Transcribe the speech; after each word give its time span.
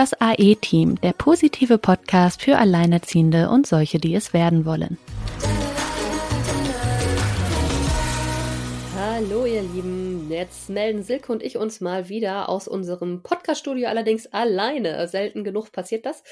Das 0.00 0.18
AE-Team, 0.18 0.98
der 1.02 1.12
positive 1.12 1.76
Podcast 1.76 2.40
für 2.40 2.56
Alleinerziehende 2.56 3.50
und 3.50 3.66
solche, 3.66 3.98
die 3.98 4.14
es 4.14 4.32
werden 4.32 4.64
wollen. 4.64 4.96
Hallo 8.96 9.44
ihr 9.44 9.60
Lieben, 9.60 9.99
Jetzt 10.30 10.70
melden 10.70 11.02
Silke 11.02 11.32
und 11.32 11.42
ich 11.42 11.56
uns 11.56 11.80
mal 11.80 12.08
wieder 12.08 12.48
aus 12.48 12.68
unserem 12.68 13.20
Podcast-Studio, 13.24 13.88
allerdings 13.88 14.28
alleine. 14.28 15.08
Selten 15.08 15.42
genug 15.42 15.72
passiert 15.72 16.06
das. 16.06 16.22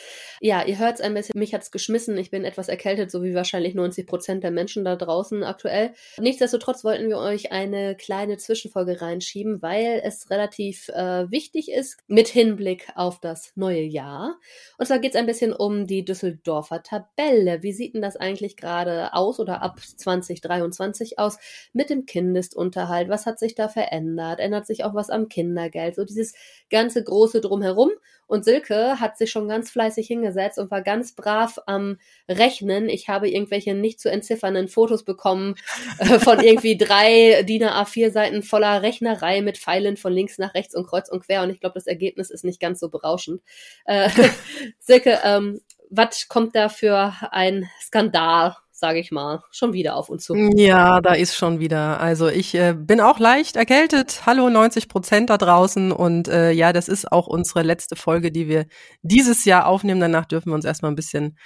Ja, 0.40 0.64
ihr 0.64 0.78
hört 0.78 0.94
es 0.94 1.00
ein 1.00 1.14
bisschen, 1.14 1.36
mich 1.36 1.52
hat 1.52 1.62
es 1.62 1.72
geschmissen. 1.72 2.16
Ich 2.16 2.30
bin 2.30 2.44
etwas 2.44 2.68
erkältet, 2.68 3.10
so 3.10 3.24
wie 3.24 3.34
wahrscheinlich 3.34 3.74
90 3.74 4.06
Prozent 4.06 4.44
der 4.44 4.52
Menschen 4.52 4.84
da 4.84 4.94
draußen 4.94 5.42
aktuell. 5.42 5.94
Nichtsdestotrotz 6.16 6.84
wollten 6.84 7.08
wir 7.08 7.18
euch 7.18 7.50
eine 7.50 7.96
kleine 7.96 8.36
Zwischenfolge 8.36 9.00
reinschieben, 9.00 9.62
weil 9.62 10.00
es 10.04 10.30
relativ 10.30 10.88
äh, 10.90 11.28
wichtig 11.32 11.68
ist 11.68 11.98
mit 12.06 12.28
Hinblick 12.28 12.86
auf 12.94 13.18
das 13.18 13.50
neue 13.56 13.82
Jahr. 13.82 14.36
Und 14.78 14.86
zwar 14.86 15.00
geht 15.00 15.14
es 15.14 15.18
ein 15.18 15.26
bisschen 15.26 15.52
um 15.52 15.88
die 15.88 16.04
Düsseldorfer 16.04 16.84
Tabelle. 16.84 17.64
Wie 17.64 17.72
sieht 17.72 17.94
denn 17.94 18.02
das 18.02 18.14
eigentlich 18.14 18.56
gerade 18.56 19.12
aus 19.14 19.40
oder 19.40 19.60
ab 19.60 19.80
2023 19.80 21.18
aus 21.18 21.38
mit 21.72 21.90
dem 21.90 22.06
Kindestunterhalt? 22.06 23.08
Was 23.08 23.26
hat 23.26 23.40
sich 23.40 23.56
da 23.56 23.68
verändert? 23.68 23.87
Verändert? 23.88 24.40
Ändert 24.40 24.66
sich 24.66 24.84
auch 24.84 24.94
was 24.94 25.10
am 25.10 25.28
Kindergeld? 25.28 25.94
So 25.96 26.04
dieses 26.04 26.34
ganze 26.70 27.02
große 27.02 27.40
Drumherum. 27.40 27.90
Und 28.26 28.44
Silke 28.44 29.00
hat 29.00 29.16
sich 29.16 29.30
schon 29.30 29.48
ganz 29.48 29.70
fleißig 29.70 30.06
hingesetzt 30.06 30.58
und 30.58 30.70
war 30.70 30.82
ganz 30.82 31.14
brav 31.14 31.58
am 31.66 31.98
Rechnen. 32.28 32.90
Ich 32.90 33.08
habe 33.08 33.30
irgendwelche 33.30 33.74
nicht 33.74 34.00
zu 34.00 34.10
entziffernden 34.10 34.68
Fotos 34.68 35.02
bekommen 35.02 35.54
äh, 35.98 36.18
von 36.18 36.40
irgendwie 36.40 36.76
drei 36.78 37.42
DIN 37.42 37.64
A4 37.64 38.10
Seiten 38.10 38.42
voller 38.42 38.82
Rechnerei 38.82 39.40
mit 39.40 39.56
Pfeilen 39.56 39.96
von 39.96 40.12
links 40.12 40.36
nach 40.36 40.54
rechts 40.54 40.74
und 40.74 40.86
kreuz 40.86 41.08
und 41.08 41.24
quer. 41.24 41.42
Und 41.42 41.50
ich 41.50 41.60
glaube, 41.60 41.74
das 41.74 41.86
Ergebnis 41.86 42.30
ist 42.30 42.44
nicht 42.44 42.60
ganz 42.60 42.80
so 42.80 42.90
berauschend. 42.90 43.40
Äh, 43.86 44.10
Silke, 44.78 45.18
ähm, 45.24 45.60
was 45.90 46.28
kommt 46.28 46.54
da 46.54 46.68
für 46.68 47.14
ein 47.30 47.70
Skandal 47.80 48.56
sage 48.78 49.00
ich 49.00 49.10
mal, 49.10 49.42
schon 49.50 49.72
wieder 49.72 49.96
auf 49.96 50.08
uns 50.08 50.24
zu. 50.24 50.36
Ja, 50.36 51.00
da 51.00 51.14
ist 51.14 51.34
schon 51.34 51.58
wieder. 51.58 52.00
Also 52.00 52.28
ich 52.28 52.54
äh, 52.54 52.74
bin 52.76 53.00
auch 53.00 53.18
leicht 53.18 53.56
erkältet. 53.56 54.22
Hallo 54.24 54.48
90 54.48 54.88
Prozent 54.88 55.30
da 55.30 55.38
draußen. 55.38 55.90
Und 55.90 56.28
äh, 56.28 56.52
ja, 56.52 56.72
das 56.72 56.88
ist 56.88 57.10
auch 57.10 57.26
unsere 57.26 57.62
letzte 57.62 57.96
Folge, 57.96 58.30
die 58.30 58.48
wir 58.48 58.66
dieses 59.02 59.44
Jahr 59.44 59.66
aufnehmen. 59.66 60.00
Danach 60.00 60.26
dürfen 60.26 60.50
wir 60.50 60.54
uns 60.54 60.64
erstmal 60.64 60.92
ein 60.92 60.96
bisschen 60.96 61.36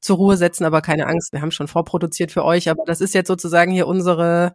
zur 0.00 0.16
Ruhe 0.16 0.36
setzen, 0.36 0.64
aber 0.64 0.80
keine 0.80 1.06
Angst, 1.06 1.32
wir 1.32 1.40
haben 1.40 1.50
schon 1.50 1.66
vorproduziert 1.66 2.30
für 2.30 2.44
euch. 2.44 2.70
Aber 2.70 2.84
das 2.86 3.00
ist 3.00 3.14
jetzt 3.14 3.28
sozusagen 3.28 3.72
hier 3.72 3.88
unsere 3.88 4.54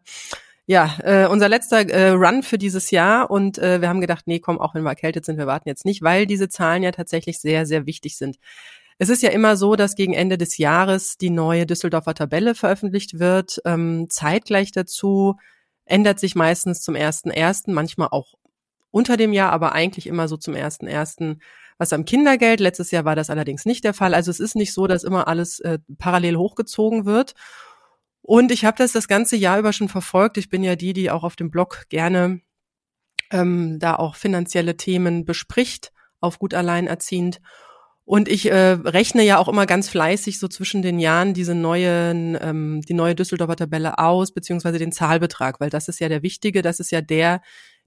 ja, 0.68 0.96
äh, 1.04 1.28
unser 1.28 1.50
letzter 1.50 1.90
äh, 1.90 2.12
Run 2.12 2.44
für 2.44 2.58
dieses 2.58 2.92
Jahr 2.92 3.30
und 3.30 3.58
äh, 3.58 3.82
wir 3.82 3.90
haben 3.90 4.00
gedacht, 4.00 4.28
nee, 4.28 4.40
komm, 4.40 4.60
auch 4.60 4.74
wenn 4.76 4.84
wir 4.84 4.90
erkältet 4.92 5.26
sind, 5.26 5.38
wir 5.38 5.48
warten 5.48 5.68
jetzt 5.68 5.86
nicht, 5.86 6.02
weil 6.02 6.26
diese 6.28 6.48
Zahlen 6.48 6.84
ja 6.84 6.92
tatsächlich 6.92 7.42
sehr, 7.42 7.66
sehr 7.66 7.86
wichtig 7.88 8.16
sind. 8.16 8.38
Es 9.02 9.10
ist 9.10 9.24
ja 9.24 9.32
immer 9.32 9.58
so, 9.58 9.76
dass 9.76 9.96
gegen 9.96 10.14
Ende 10.14 10.38
des 10.38 10.60
Jahres 10.60 11.18
die 11.18 11.32
neue 11.32 11.66
Düsseldorfer 11.66 12.14
Tabelle 12.14 12.54
veröffentlicht 12.54 13.18
wird. 13.18 13.60
Ähm, 13.66 14.06
zeitgleich 14.12 14.72
dazu 14.72 15.38
ändert 15.86 16.20
sich 16.20 16.36
meistens 16.36 16.84
zum 16.84 16.94
ersten 16.94 17.32
ersten, 17.32 17.74
manchmal 17.74 18.10
auch 18.12 18.36
unter 18.92 19.18
dem 19.18 19.34
Jahr, 19.34 19.54
aber 19.54 19.72
eigentlich 19.72 20.06
immer 20.06 20.28
so 20.28 20.38
zum 20.38 20.54
ersten 20.54 20.86
ersten 20.86 21.42
was 21.80 21.94
am 21.94 22.06
Kindergeld. 22.06 22.60
Letztes 22.60 22.92
Jahr 22.92 23.04
war 23.04 23.16
das 23.16 23.32
allerdings 23.32 23.66
nicht 23.66 23.84
der 23.86 23.96
Fall. 23.96 24.14
Also 24.14 24.30
es 24.30 24.40
ist 24.40 24.56
nicht 24.56 24.72
so, 24.72 24.86
dass 24.86 25.04
immer 25.04 25.28
alles 25.28 25.60
äh, 25.62 25.80
parallel 25.98 26.36
hochgezogen 26.36 27.08
wird. 27.08 27.34
Und 28.22 28.52
ich 28.52 28.66
habe 28.66 28.78
das 28.78 28.92
das 28.92 29.08
ganze 29.08 29.36
Jahr 29.36 29.58
über 29.58 29.74
schon 29.74 29.90
verfolgt. 29.90 30.38
Ich 30.38 30.50
bin 30.50 30.62
ja 30.62 30.76
die, 30.76 30.94
die 30.94 31.10
auch 31.10 31.24
auf 31.24 31.36
dem 31.36 31.50
Blog 31.50 31.86
gerne 31.90 32.42
ähm, 33.32 33.80
da 33.80 33.96
auch 33.96 34.14
finanzielle 34.14 34.78
Themen 34.78 35.26
bespricht, 35.26 35.92
auf 36.20 36.38
gut 36.38 36.54
alleinerziehend. 36.54 37.42
Und 38.12 38.28
ich 38.28 38.52
äh, 38.52 38.72
rechne 38.72 39.24
ja 39.24 39.38
auch 39.38 39.48
immer 39.48 39.66
ganz 39.66 39.88
fleißig 39.88 40.38
so 40.38 40.50
zwischen 40.50 40.82
den 40.82 41.00
Jahren 41.00 41.34
diese 41.34 41.56
neuen, 41.56 42.38
ähm, 42.42 42.82
die 42.82 42.94
neue 42.94 43.16
Düsseldorfer 43.16 43.56
Tabelle 43.56 44.00
aus, 44.00 44.34
beziehungsweise 44.34 44.80
den 44.80 44.92
Zahlbetrag, 44.92 45.62
weil 45.62 45.70
das 45.70 45.88
ist 45.88 46.02
ja 46.02 46.10
der 46.10 46.22
wichtige, 46.22 46.62
das 46.62 46.82
ist 46.82 46.92
ja 46.92 47.00
der, 47.00 47.42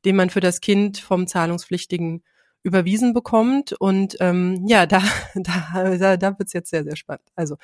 den 0.06 0.16
man 0.16 0.30
für 0.30 0.40
das 0.40 0.62
Kind 0.62 0.96
vom 0.96 1.26
Zahlungspflichtigen 1.26 2.22
überwiesen 2.62 3.12
bekommt. 3.12 3.74
Und 3.74 4.16
ähm, 4.20 4.64
ja, 4.66 4.86
da, 4.86 5.02
da, 5.34 5.94
da, 5.98 6.16
da 6.16 6.38
wird's 6.38 6.54
jetzt 6.54 6.70
sehr, 6.70 6.84
sehr 6.84 6.96
spannend. 6.96 7.28
Also 7.36 7.56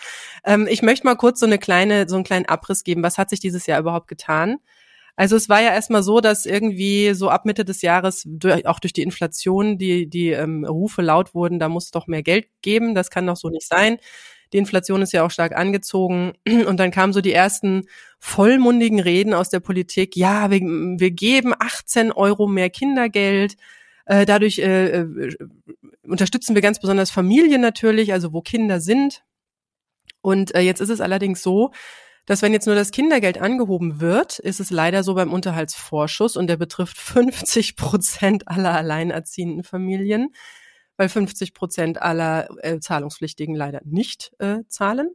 ähm, 0.45 0.69
ich 0.71 0.83
möchte 0.83 1.07
mal 1.07 1.17
kurz 1.17 1.41
so 1.41 1.47
eine 1.47 1.59
kleine, 1.59 2.11
so 2.11 2.17
einen 2.17 2.25
kleinen 2.25 2.45
Abriss 2.45 2.85
geben. 2.85 3.03
Was 3.03 3.17
hat 3.17 3.31
sich 3.31 3.41
dieses 3.41 3.65
Jahr 3.65 3.81
überhaupt 3.81 4.07
getan? 4.07 4.59
Also 5.17 5.37
es 5.37 5.49
war 5.49 5.61
ja 5.61 5.73
erstmal 5.75 6.03
so, 6.03 6.21
dass 6.21 6.47
irgendwie 6.47 7.13
so 7.15 7.29
ab 7.29 7.45
Mitte 7.45 7.65
des 7.65 7.83
Jahres, 7.83 8.23
durch, 8.27 8.67
auch 8.67 8.81
durch 8.81 8.93
die 8.93 9.03
Inflation, 9.03 9.79
die, 9.79 10.09
die 10.09 10.31
ähm, 10.31 10.65
Rufe 10.65 11.03
laut 11.03 11.35
wurden, 11.35 11.59
da 11.59 11.69
muss 11.69 11.91
doch 11.91 12.07
mehr 12.07 12.23
Geld 12.23 12.49
geben, 12.63 12.95
das 12.95 13.11
kann 13.11 13.27
doch 13.27 13.37
so 13.37 13.49
nicht 13.49 13.67
sein. 13.67 13.99
Die 14.53 14.59
Inflation 14.59 15.03
ist 15.03 15.13
ja 15.13 15.25
auch 15.25 15.31
stark 15.31 15.57
angezogen. 15.57 16.33
Und 16.67 16.79
dann 16.79 16.91
kamen 16.91 17.13
so 17.13 17.21
die 17.21 17.33
ersten 17.33 17.87
vollmundigen 18.19 19.01
Reden 19.01 19.35
aus 19.35 19.49
der 19.49 19.61
Politik. 19.61 20.17
Ja, 20.17 20.51
wir, 20.51 20.61
wir 20.61 21.11
geben 21.11 21.55
18 21.59 22.13
Euro 22.13 22.47
mehr 22.47 22.71
Kindergeld. 22.71 23.57
Äh, 24.07 24.27
dadurch 24.27 24.59
äh, 24.59 25.03
äh, 25.03 25.37
unterstützen 26.03 26.55
wir 26.55 26.63
ganz 26.63 26.81
besonders 26.81 27.11
Familien 27.11 27.61
natürlich, 27.61 28.13
also 28.13 28.33
wo 28.33 28.41
Kinder 28.41 28.81
sind. 28.81 29.23
Und 30.23 30.55
äh, 30.55 30.61
jetzt 30.61 30.81
ist 30.81 30.91
es 30.91 31.01
allerdings 31.01 31.43
so, 31.43 31.71
dass 32.27 32.43
wenn 32.43 32.53
jetzt 32.53 32.67
nur 32.67 32.75
das 32.75 32.91
Kindergeld 32.91 33.39
angehoben 33.39 34.01
wird, 34.01 34.39
ist 34.39 34.61
es 34.61 34.71
leider 34.71 35.03
so 35.03 35.15
beim 35.15 35.33
Unterhaltsvorschuss 35.33 36.37
und 36.37 36.47
der 36.47 36.57
betrifft 36.57 36.99
50 36.99 37.77
Prozent 37.77 38.49
aller 38.49 38.75
alleinerziehenden 38.75 39.65
Familien, 39.65 40.35
weil 40.97 41.09
50 41.09 41.55
Prozent 41.55 42.01
aller 42.03 42.49
äh, 42.65 42.79
Zahlungspflichtigen 42.79 43.55
leider 43.55 43.81
nicht 43.85 44.33
äh, 44.39 44.59
zahlen. 44.69 45.11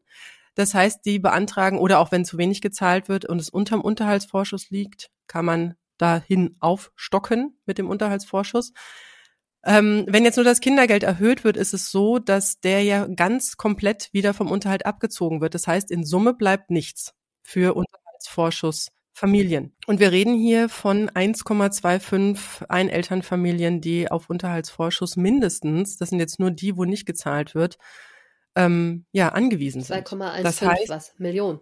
Das 0.55 0.73
heißt, 0.73 1.05
die 1.05 1.19
beantragen 1.19 1.77
oder 1.79 1.99
auch 1.99 2.11
wenn 2.11 2.25
zu 2.25 2.37
wenig 2.37 2.61
gezahlt 2.61 3.09
wird 3.09 3.25
und 3.25 3.39
es 3.39 3.49
unterm 3.49 3.81
Unterhaltsvorschuss 3.81 4.69
liegt, 4.69 5.09
kann 5.27 5.45
man 5.45 5.75
dahin 5.97 6.55
aufstocken 6.59 7.59
mit 7.65 7.77
dem 7.77 7.89
Unterhaltsvorschuss. 7.89 8.71
Ähm, 9.65 10.05
wenn 10.07 10.23
jetzt 10.23 10.35
nur 10.35 10.45
das 10.45 10.61
Kindergeld 10.61 11.01
erhöht 11.03 11.43
wird, 11.43 11.57
ist 11.57 11.73
es 11.73 11.89
so, 11.89 12.19
dass 12.19 12.59
der 12.59 12.83
ja 12.83 13.07
ganz 13.07 13.57
komplett 13.57 14.09
wieder 14.13 14.35
vom 14.35 14.51
Unterhalt 14.51 14.85
abgezogen 14.85 15.41
wird. 15.41 15.55
Das 15.55 15.65
heißt, 15.65 15.89
in 15.89 16.03
Summe 16.03 16.35
bleibt 16.35 16.69
nichts 16.69 17.15
für 17.41 17.75
Unterhaltsvorschuss 17.75 18.91
Familien. 19.11 19.73
Und 19.87 20.01
wir 20.01 20.11
reden 20.11 20.35
hier 20.35 20.67
von 20.67 21.09
1,25 21.09 22.67
Einelternfamilien, 22.67 23.79
die 23.79 24.11
auf 24.11 24.29
Unterhaltsvorschuss 24.29 25.15
mindestens, 25.15 25.97
das 25.97 26.09
sind 26.09 26.19
jetzt 26.19 26.37
nur 26.37 26.51
die, 26.51 26.75
wo 26.75 26.83
nicht 26.83 27.05
gezahlt 27.05 27.55
wird, 27.55 27.77
ähm, 28.55 29.05
ja, 29.13 29.29
angewiesen 29.29 29.81
sind. 29.81 30.05
2,15 30.05 30.43
das 30.43 30.61
heißt, 30.61 30.89
was? 30.89 31.13
Millionen. 31.17 31.59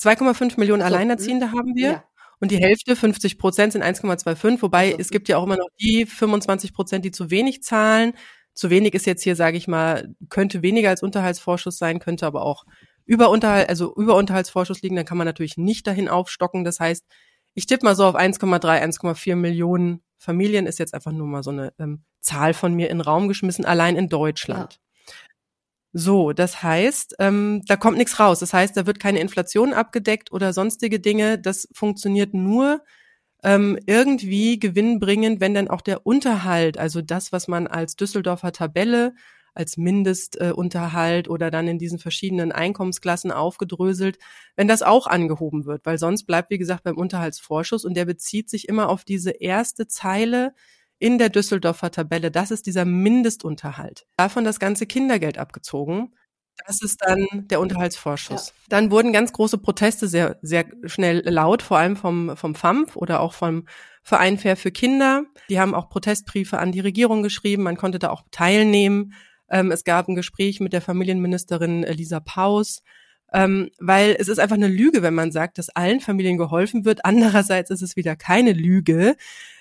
2,5 0.00 0.58
Millionen 0.58 0.82
also, 0.82 0.94
Alleinerziehende 0.94 1.52
haben 1.52 1.74
wir. 1.76 1.90
Ja 1.90 2.04
und 2.40 2.50
die 2.50 2.58
Hälfte, 2.58 2.96
50 2.96 3.38
Prozent, 3.38 3.72
sind 3.72 3.82
1,25. 3.82 4.62
Wobei 4.62 4.94
es 4.98 5.10
gibt 5.10 5.28
ja 5.28 5.38
auch 5.38 5.44
immer 5.44 5.56
noch 5.56 5.68
die 5.80 6.06
25 6.06 6.74
Prozent, 6.74 7.04
die 7.04 7.10
zu 7.10 7.30
wenig 7.30 7.62
zahlen. 7.62 8.12
Zu 8.54 8.70
wenig 8.70 8.94
ist 8.94 9.06
jetzt 9.06 9.22
hier, 9.22 9.36
sage 9.36 9.56
ich 9.56 9.68
mal, 9.68 10.14
könnte 10.28 10.62
weniger 10.62 10.90
als 10.90 11.02
Unterhaltsvorschuss 11.02 11.78
sein, 11.78 11.98
könnte 11.98 12.26
aber 12.26 12.42
auch 12.42 12.64
über 13.04 13.30
Unterhalt, 13.30 13.68
also 13.68 13.94
über 13.94 14.16
Unterhaltsvorschuss 14.16 14.82
liegen. 14.82 14.96
Dann 14.96 15.06
kann 15.06 15.18
man 15.18 15.26
natürlich 15.26 15.56
nicht 15.56 15.86
dahin 15.86 16.08
aufstocken. 16.08 16.64
Das 16.64 16.80
heißt, 16.80 17.04
ich 17.54 17.66
tippe 17.66 17.84
mal 17.84 17.96
so 17.96 18.04
auf 18.04 18.16
1,3, 18.16 18.82
1,4 18.82 19.36
Millionen 19.36 20.02
Familien 20.18 20.66
ist 20.66 20.78
jetzt 20.78 20.94
einfach 20.94 21.12
nur 21.12 21.26
mal 21.26 21.42
so 21.42 21.50
eine 21.50 21.72
ähm, 21.78 22.04
Zahl 22.20 22.54
von 22.54 22.74
mir 22.74 22.90
in 22.90 22.98
den 22.98 23.02
Raum 23.02 23.28
geschmissen, 23.28 23.64
allein 23.64 23.96
in 23.96 24.08
Deutschland. 24.08 24.74
Ja. 24.74 24.80
So, 25.98 26.34
das 26.34 26.62
heißt, 26.62 27.16
ähm, 27.20 27.62
da 27.66 27.76
kommt 27.76 27.96
nichts 27.96 28.20
raus. 28.20 28.40
Das 28.40 28.52
heißt, 28.52 28.76
da 28.76 28.86
wird 28.86 29.00
keine 29.00 29.18
Inflation 29.20 29.72
abgedeckt 29.72 30.30
oder 30.30 30.52
sonstige 30.52 31.00
Dinge. 31.00 31.38
Das 31.38 31.68
funktioniert 31.72 32.34
nur 32.34 32.82
ähm, 33.42 33.78
irgendwie 33.86 34.58
gewinnbringend, 34.58 35.40
wenn 35.40 35.54
dann 35.54 35.68
auch 35.68 35.80
der 35.80 36.06
Unterhalt, 36.06 36.76
also 36.76 37.00
das, 37.00 37.32
was 37.32 37.48
man 37.48 37.66
als 37.66 37.96
Düsseldorfer 37.96 38.52
Tabelle 38.52 39.14
als 39.54 39.78
Mindestunterhalt 39.78 41.28
äh, 41.28 41.30
oder 41.30 41.50
dann 41.50 41.66
in 41.66 41.78
diesen 41.78 41.98
verschiedenen 41.98 42.52
Einkommensklassen 42.52 43.32
aufgedröselt, 43.32 44.18
wenn 44.54 44.68
das 44.68 44.82
auch 44.82 45.06
angehoben 45.06 45.64
wird, 45.64 45.86
weil 45.86 45.96
sonst 45.96 46.24
bleibt, 46.24 46.50
wie 46.50 46.58
gesagt, 46.58 46.84
beim 46.84 46.98
Unterhaltsvorschuss 46.98 47.86
und 47.86 47.94
der 47.94 48.04
bezieht 48.04 48.50
sich 48.50 48.68
immer 48.68 48.90
auf 48.90 49.02
diese 49.04 49.30
erste 49.30 49.86
Zeile 49.88 50.52
in 50.98 51.18
der 51.18 51.28
Düsseldorfer 51.28 51.90
Tabelle, 51.90 52.30
das 52.30 52.50
ist 52.50 52.66
dieser 52.66 52.84
Mindestunterhalt. 52.84 54.06
Davon 54.16 54.44
das 54.44 54.58
ganze 54.58 54.86
Kindergeld 54.86 55.38
abgezogen. 55.38 56.14
Das 56.64 56.80
ist 56.80 57.02
dann 57.02 57.26
der 57.32 57.60
Unterhaltsvorschuss. 57.60 58.48
Ja. 58.48 58.54
Dann 58.70 58.90
wurden 58.90 59.12
ganz 59.12 59.32
große 59.32 59.58
Proteste 59.58 60.08
sehr, 60.08 60.38
sehr 60.40 60.64
schnell 60.84 61.22
laut, 61.28 61.62
vor 61.62 61.76
allem 61.76 61.96
vom, 61.96 62.34
vom 62.36 62.54
FAMF 62.54 62.96
oder 62.96 63.20
auch 63.20 63.34
vom 63.34 63.66
Verein 64.02 64.38
Fair 64.38 64.56
für 64.56 64.70
Kinder. 64.70 65.24
Die 65.50 65.60
haben 65.60 65.74
auch 65.74 65.90
Protestbriefe 65.90 66.58
an 66.58 66.72
die 66.72 66.80
Regierung 66.80 67.22
geschrieben. 67.22 67.62
Man 67.64 67.76
konnte 67.76 67.98
da 67.98 68.10
auch 68.10 68.22
teilnehmen. 68.30 69.12
Ähm, 69.50 69.70
es 69.70 69.84
gab 69.84 70.08
ein 70.08 70.14
Gespräch 70.14 70.60
mit 70.60 70.72
der 70.72 70.80
Familienministerin 70.80 71.82
Lisa 71.82 72.20
Paus. 72.20 72.82
Ähm, 73.32 73.70
weil 73.78 74.16
es 74.18 74.28
ist 74.28 74.38
einfach 74.38 74.56
eine 74.56 74.68
Lüge, 74.68 75.02
wenn 75.02 75.14
man 75.14 75.32
sagt, 75.32 75.58
dass 75.58 75.68
allen 75.70 76.00
Familien 76.00 76.38
geholfen 76.38 76.84
wird. 76.84 77.04
Andererseits 77.04 77.70
ist 77.70 77.82
es 77.82 77.96
wieder 77.96 78.16
keine 78.16 78.52
Lüge, 78.52 79.16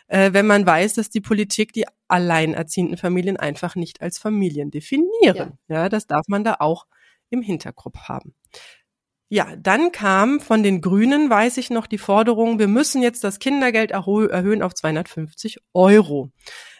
äh, 0.07 0.33
wenn 0.33 0.45
man 0.45 0.65
weiß, 0.65 0.93
dass 0.93 1.09
die 1.09 1.21
Politik 1.21 1.73
die 1.73 1.85
alleinerziehenden 2.07 2.97
Familien 2.97 3.37
einfach 3.37 3.75
nicht 3.75 4.01
als 4.01 4.17
Familien 4.17 4.71
definieren. 4.71 5.57
Ja, 5.67 5.75
ja 5.75 5.89
das 5.89 6.07
darf 6.07 6.27
man 6.27 6.43
da 6.43 6.57
auch 6.59 6.85
im 7.29 7.41
Hinterkopf 7.41 7.97
haben. 8.07 8.35
Ja, 9.27 9.55
dann 9.55 9.91
kam 9.91 10.39
von 10.39 10.61
den 10.61 10.81
Grünen, 10.81 11.29
weiß 11.29 11.57
ich 11.57 11.71
noch, 11.71 11.87
die 11.87 11.97
Forderung, 11.97 12.59
wir 12.59 12.67
müssen 12.67 13.01
jetzt 13.01 13.23
das 13.23 13.39
Kindergeld 13.39 13.89
erhöhen 13.91 14.61
auf 14.61 14.75
250 14.75 15.57
Euro. 15.73 16.31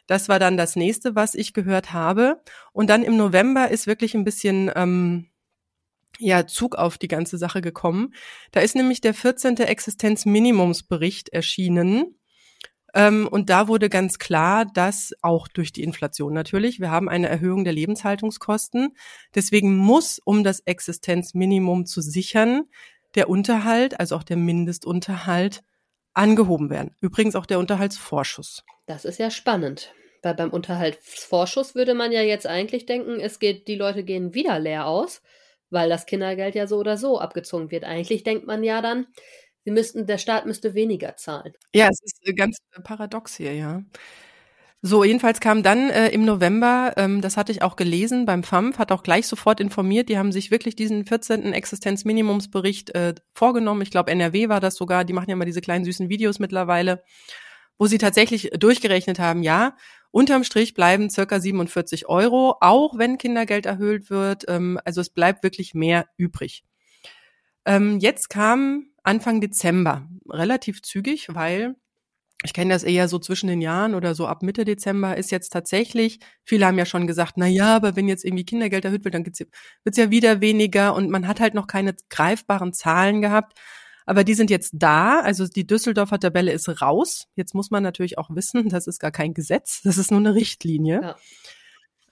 Das 0.06 0.30
war 0.30 0.38
dann 0.38 0.56
das 0.56 0.76
nächste, 0.76 1.16
was 1.16 1.34
ich 1.34 1.54
gehört 1.54 1.92
habe. 1.92 2.42
Und 2.72 2.92
dann 2.92 3.02
im 3.02 3.18
November 3.18 3.72
ist 3.72 3.88
wirklich 3.88 4.14
ein 4.14 4.24
bisschen 4.24 4.72
ähm, 4.76 5.32
ja, 6.20 6.48
Zug 6.48 6.76
auf 6.76 6.98
die 6.98 7.08
ganze 7.08 7.38
Sache 7.38 7.62
gekommen. 7.62 8.14
Da 8.52 8.62
ist 8.62 8.76
nämlich 8.76 9.02
der 9.02 9.14
14. 9.14 9.58
Existenzminimumsbericht 9.58 11.30
erschienen. 11.30 12.18
Ähm, 12.94 13.28
und 13.30 13.50
da 13.50 13.68
wurde 13.68 13.90
ganz 13.90 14.20
klar, 14.20 14.66
dass 14.66 15.14
auch 15.22 15.48
durch 15.48 15.74
die 15.74 15.84
Inflation 15.84 16.34
natürlich, 16.34 16.80
wir 16.80 16.92
haben 16.92 17.10
eine 17.10 17.28
Erhöhung 17.28 17.64
der 17.66 17.74
Lebenshaltungskosten. 17.74 18.96
Deswegen 19.36 19.76
muss, 19.76 20.20
um 20.24 20.44
das 20.44 20.62
Existenzminimum 20.62 21.86
zu 21.86 22.02
sichern, 22.02 22.64
der 23.16 23.30
Unterhalt, 23.30 24.00
also 24.00 24.16
auch 24.16 24.24
der 24.24 24.38
Mindestunterhalt, 24.38 25.62
angehoben 26.14 26.70
werden. 26.70 26.96
Übrigens 27.02 27.36
auch 27.36 27.46
der 27.46 27.60
Unterhaltsvorschuss. 27.60 28.64
Das 28.88 29.04
ist 29.04 29.20
ja 29.20 29.30
spannend. 29.30 29.94
Weil 30.22 30.34
beim 30.34 30.50
Unterhaltsvorschuss 30.50 31.76
würde 31.76 31.94
man 31.94 32.12
ja 32.12 32.22
jetzt 32.22 32.48
eigentlich 32.48 32.86
denken, 32.86 33.20
es 33.20 33.38
geht, 33.40 33.68
die 33.68 33.76
Leute 33.76 34.04
gehen 34.04 34.34
wieder 34.34 34.58
leer 34.58 34.88
aus 34.88 35.22
weil 35.70 35.90
das 35.90 36.06
Kindergeld 36.06 36.56
ja 36.56 36.68
so 36.68 36.78
oder 36.78 36.98
so 36.98 37.20
abgezogen 37.20 37.72
wird. 37.72 37.84
Eigentlich 37.84 38.24
denkt 38.24 38.48
man 38.48 38.64
ja 38.64 38.82
dann, 38.82 39.08
sie 39.64 39.72
müssten, 39.72 40.06
der 40.06 40.18
Staat 40.18 40.46
müsste 40.46 40.74
weniger 40.74 41.16
zahlen. 41.16 41.54
Ja, 41.74 41.88
es 41.90 42.02
ist 42.04 42.28
äh, 42.28 42.34
ganz 42.34 42.58
äh, 42.74 42.82
paradox 42.82 43.36
hier, 43.36 43.54
ja. 43.54 43.84
So, 44.88 45.04
jedenfalls 45.04 45.40
kam 45.40 45.64
dann 45.64 45.90
äh, 45.90 46.10
im 46.10 46.26
November, 46.26 46.94
ähm, 46.98 47.20
das 47.20 47.38
hatte 47.38 47.52
ich 47.52 47.64
auch 47.64 47.76
gelesen 47.76 48.28
beim 48.28 48.44
FAMF, 48.44 48.78
hat 48.78 48.92
auch 48.92 49.02
gleich 49.02 49.26
sofort 49.26 49.60
informiert, 49.60 50.10
die 50.10 50.18
haben 50.20 50.32
sich 50.32 50.52
wirklich 50.52 50.76
diesen 50.76 51.08
14. 51.08 51.54
Existenzminimumsbericht 51.54 52.94
äh, 52.94 53.16
vorgenommen. 53.34 53.82
Ich 53.82 53.90
glaube, 53.90 54.12
NRW 54.12 54.48
war 54.48 54.60
das 54.60 54.76
sogar, 54.76 55.04
die 55.04 55.14
machen 55.14 55.32
ja 55.32 55.36
mal 55.36 55.46
diese 55.46 55.62
kleinen 55.62 55.86
süßen 55.86 56.08
Videos 56.10 56.38
mittlerweile, 56.38 57.04
wo 57.80 57.88
sie 57.88 57.98
tatsächlich 57.98 58.52
durchgerechnet 58.52 59.18
haben, 59.18 59.42
ja, 59.42 59.76
Unterm 60.16 60.46
Strich 60.46 60.74
bleiben 60.74 61.10
circa 61.10 61.42
47 61.42 62.08
Euro, 62.08 62.56
auch 62.62 62.98
wenn 62.98 63.18
Kindergeld 63.18 63.66
erhöht 63.66 64.10
wird. 64.10 64.46
Ähm, 64.48 64.80
also 64.86 65.02
es 65.02 65.10
bleibt 65.10 65.44
wirklich 65.44 65.74
mehr 65.74 66.06
übrig. 66.16 66.64
Ähm, 67.66 68.00
jetzt 68.00 68.30
kam 68.30 68.86
Anfang 69.04 69.42
Dezember 69.42 70.08
relativ 70.30 70.82
zügig, 70.82 71.28
weil 71.36 71.76
ich 72.46 72.54
kenne 72.54 72.74
das 72.74 72.84
eher 72.84 73.10
so 73.10 73.20
zwischen 73.20 73.48
den 73.48 73.60
Jahren 73.60 73.94
oder 73.94 74.16
so 74.16 74.26
ab 74.26 74.42
Mitte 74.42 74.64
Dezember 74.64 75.18
ist 75.18 75.32
jetzt 75.32 75.50
tatsächlich, 75.50 76.22
viele 76.46 76.66
haben 76.66 76.78
ja 76.78 76.86
schon 76.86 77.08
gesagt, 77.08 77.34
na 77.36 77.48
ja, 77.48 77.76
aber 77.76 77.98
wenn 77.98 78.08
jetzt 78.08 78.24
irgendwie 78.24 78.46
Kindergeld 78.46 78.86
erhöht 78.86 79.04
wird, 79.04 79.16
dann 79.16 79.26
wird 79.26 79.38
es 79.84 79.98
ja 79.98 80.12
wieder 80.12 80.40
weniger 80.40 80.96
und 80.96 81.10
man 81.10 81.28
hat 81.28 81.42
halt 81.42 81.56
noch 81.56 81.68
keine 81.68 81.94
greifbaren 82.10 82.72
Zahlen 82.72 83.22
gehabt. 83.22 83.60
Aber 84.06 84.24
die 84.24 84.36
sind 84.36 84.50
jetzt 84.50 84.72
da. 84.74 85.20
Also 85.22 85.48
die 85.48 85.66
Düsseldorfer 85.66 86.20
Tabelle 86.20 86.52
ist 86.52 86.82
raus. 86.82 87.28
Jetzt 87.36 87.56
muss 87.56 87.72
man 87.72 87.84
natürlich 87.84 88.18
auch 88.18 88.30
wissen, 88.30 88.70
das 88.70 88.88
ist 88.88 89.00
gar 89.00 89.12
kein 89.12 89.34
Gesetz, 89.34 89.82
das 89.84 89.98
ist 89.98 90.12
nur 90.12 90.20
eine 90.20 90.36
Richtlinie, 90.36 91.02
ja. 91.02 91.16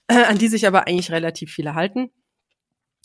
äh, 0.08 0.24
an 0.24 0.38
die 0.38 0.48
sich 0.48 0.66
aber 0.66 0.86
eigentlich 0.86 1.10
relativ 1.10 1.52
viele 1.52 1.74
halten. 1.74 2.10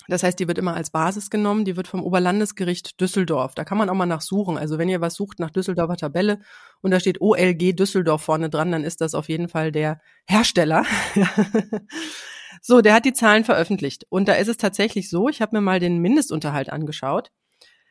Das 0.07 0.23
heißt, 0.23 0.39
die 0.39 0.47
wird 0.47 0.57
immer 0.57 0.75
als 0.75 0.89
Basis 0.89 1.29
genommen, 1.29 1.65
die 1.65 1.77
wird 1.77 1.87
vom 1.87 2.03
Oberlandesgericht 2.03 2.99
Düsseldorf. 2.99 3.53
Da 3.53 3.63
kann 3.63 3.77
man 3.77 3.89
auch 3.89 3.93
mal 3.93 4.07
nachsuchen. 4.07 4.57
Also 4.57 4.79
wenn 4.79 4.89
ihr 4.89 5.01
was 5.01 5.13
sucht 5.13 5.39
nach 5.39 5.51
Düsseldorfer 5.51 5.97
Tabelle 5.97 6.39
und 6.81 6.89
da 6.89 6.99
steht 6.99 7.21
OLG 7.21 7.75
Düsseldorf 7.75 8.23
vorne 8.23 8.49
dran, 8.49 8.71
dann 8.71 8.83
ist 8.83 9.01
das 9.01 9.13
auf 9.13 9.29
jeden 9.29 9.49
Fall 9.49 9.71
der 9.71 10.01
Hersteller. 10.25 10.83
so, 12.61 12.81
der 12.81 12.95
hat 12.95 13.05
die 13.05 13.13
Zahlen 13.13 13.43
veröffentlicht. 13.43 14.05
Und 14.09 14.27
da 14.27 14.33
ist 14.33 14.47
es 14.47 14.57
tatsächlich 14.57 15.11
so, 15.11 15.29
ich 15.29 15.41
habe 15.41 15.55
mir 15.55 15.61
mal 15.61 15.79
den 15.79 15.99
Mindestunterhalt 15.99 16.71
angeschaut. 16.71 17.29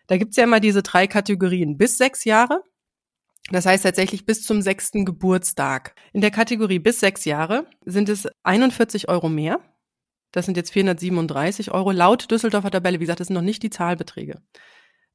Da 0.09 0.17
gibt's 0.17 0.37
ja 0.37 0.45
immer 0.45 0.59
diese 0.59 0.83
drei 0.83 1.07
Kategorien. 1.07 1.79
Bis 1.79 1.99
sechs 1.99 2.25
Jahre, 2.25 2.63
das 3.51 3.67
heißt 3.67 3.85
tatsächlich 3.85 4.27
bis 4.27 4.43
zum 4.43 4.61
sechsten 4.61 5.05
Geburtstag. 5.05 5.95
In 6.13 6.21
der 6.21 6.31
Kategorie 6.31 6.79
bis 6.79 7.01
sechs 7.01 7.25
Jahre 7.25 7.67
sind 7.85 8.09
es 8.09 8.29
41 8.43 9.09
Euro 9.09 9.29
mehr. 9.29 9.61
Das 10.33 10.45
sind 10.45 10.57
jetzt 10.57 10.73
437 10.73 11.71
Euro. 11.71 11.91
Laut 11.93 12.31
Düsseldorfer 12.31 12.71
Tabelle, 12.71 12.99
wie 12.99 13.05
gesagt, 13.05 13.21
das 13.21 13.29
sind 13.29 13.35
noch 13.35 13.43
nicht 13.43 13.63
die 13.63 13.71
Zahlbeträge. 13.71 14.43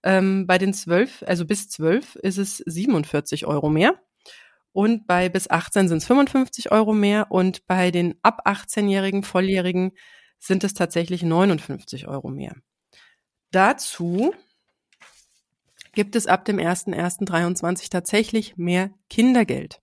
Ähm, 0.04 0.48
bei 0.48 0.58
den 0.58 0.74
zwölf, 0.74 1.24
also 1.28 1.46
bis 1.46 1.70
zwölf, 1.70 2.16
ist 2.16 2.38
es 2.38 2.58
47 2.58 3.46
Euro 3.46 3.70
mehr. 3.70 4.00
Und 4.72 5.06
bei 5.06 5.30
bis 5.30 5.50
18 5.50 5.88
sind 5.88 5.98
es 5.98 6.06
55 6.06 6.72
Euro 6.72 6.94
mehr. 6.94 7.32
Und 7.32 7.66
bei 7.68 7.92
den 7.92 8.16
ab 8.24 8.48
18-jährigen 8.48 9.24
Volljährigen 9.24 9.92
sind 10.40 10.64
es 10.64 10.74
tatsächlich 10.74 11.24
59 11.24 12.08
Euro 12.08 12.30
mehr. 12.30 12.56
Dazu 13.52 14.34
gibt 15.94 16.16
es 16.16 16.28
ab 16.28 16.46
dem 16.46 16.58
01.01.23 16.58 17.90
tatsächlich 17.90 18.58
mehr 18.58 18.92
Kindergeld. 19.10 19.80